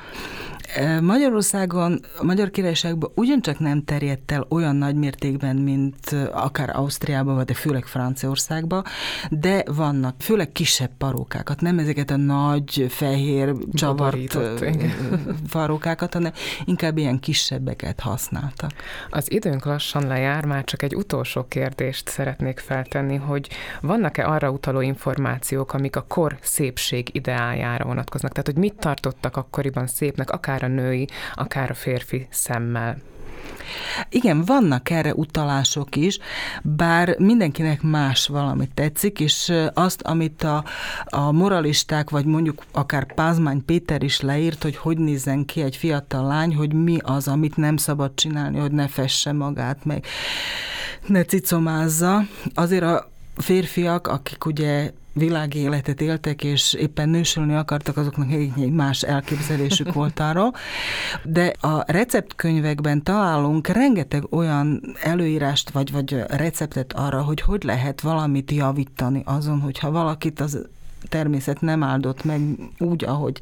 [1.01, 7.45] Magyarországon, a Magyar Királyságban ugyancsak nem terjedt el olyan nagy mértékben, mint akár Ausztriában, vagy
[7.45, 8.85] de főleg Franciaországban,
[9.31, 14.39] de vannak főleg kisebb parókákat, nem ezeket a nagy, fehér, csavart
[15.53, 16.33] parókákat, hanem
[16.64, 18.71] inkább ilyen kisebbeket használtak.
[19.11, 23.49] Az időnk lassan lejár, már csak egy utolsó kérdést szeretnék feltenni, hogy
[23.81, 28.31] vannak-e arra utaló információk, amik a kor szépség ideájára vonatkoznak?
[28.31, 32.96] Tehát, hogy mit tartottak akkoriban szépnek, akár a női, akár a férfi szemmel?
[34.08, 36.18] Igen, vannak erre utalások is,
[36.62, 40.64] bár mindenkinek más valamit tetszik, és azt, amit a,
[41.04, 46.26] a moralisták, vagy mondjuk akár Pázmány Péter is leírt, hogy hogy nézzen ki egy fiatal
[46.26, 50.04] lány, hogy mi az, amit nem szabad csinálni, hogy ne fesse magát, meg
[51.06, 52.22] ne cicomázza.
[52.54, 53.11] Azért a
[53.41, 60.20] férfiak, akik ugye világi életet éltek, és éppen nősülni akartak, azoknak egy más elképzelésük volt
[60.20, 60.55] arról.
[61.24, 68.51] De a receptkönyvekben találunk rengeteg olyan előírást, vagy, vagy receptet arra, hogy hogy lehet valamit
[68.51, 70.68] javítani azon, hogyha valakit az
[71.09, 72.41] természet nem áldott meg
[72.78, 73.38] úgy, ahogy,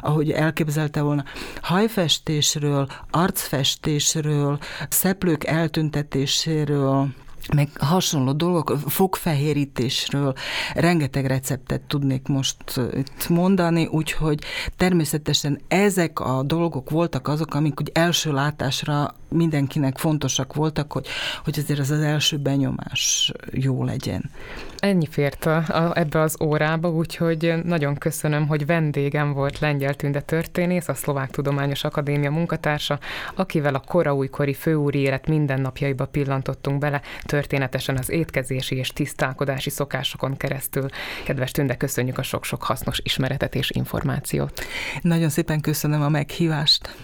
[0.00, 1.24] ahogy elképzelte volna.
[1.60, 7.08] Hajfestésről, arcfestésről, szeplők eltüntetéséről,
[7.54, 10.34] meg hasonló dolgok, fogfehérítésről
[10.74, 12.56] rengeteg receptet tudnék most
[12.92, 14.40] itt mondani, úgyhogy
[14.76, 21.06] természetesen ezek a dolgok voltak azok, amik úgy első látásra mindenkinek fontosak voltak, hogy,
[21.44, 24.30] hogy azért az az első benyomás jó legyen.
[24.78, 30.20] Ennyi fért a, a, ebbe az órába, úgyhogy nagyon köszönöm, hogy vendégem volt Lengyel Tünde
[30.20, 32.98] történész, a Szlovák Tudományos Akadémia munkatársa,
[33.34, 40.36] akivel a kora újkori főúri élet mindennapjaiba pillantottunk bele, történetesen az étkezési és tisztálkodási szokásokon
[40.36, 40.88] keresztül.
[41.24, 44.64] Kedves Tünde, köszönjük a sok-sok hasznos ismeretet és információt.
[45.02, 46.94] Nagyon szépen köszönöm a meghívást.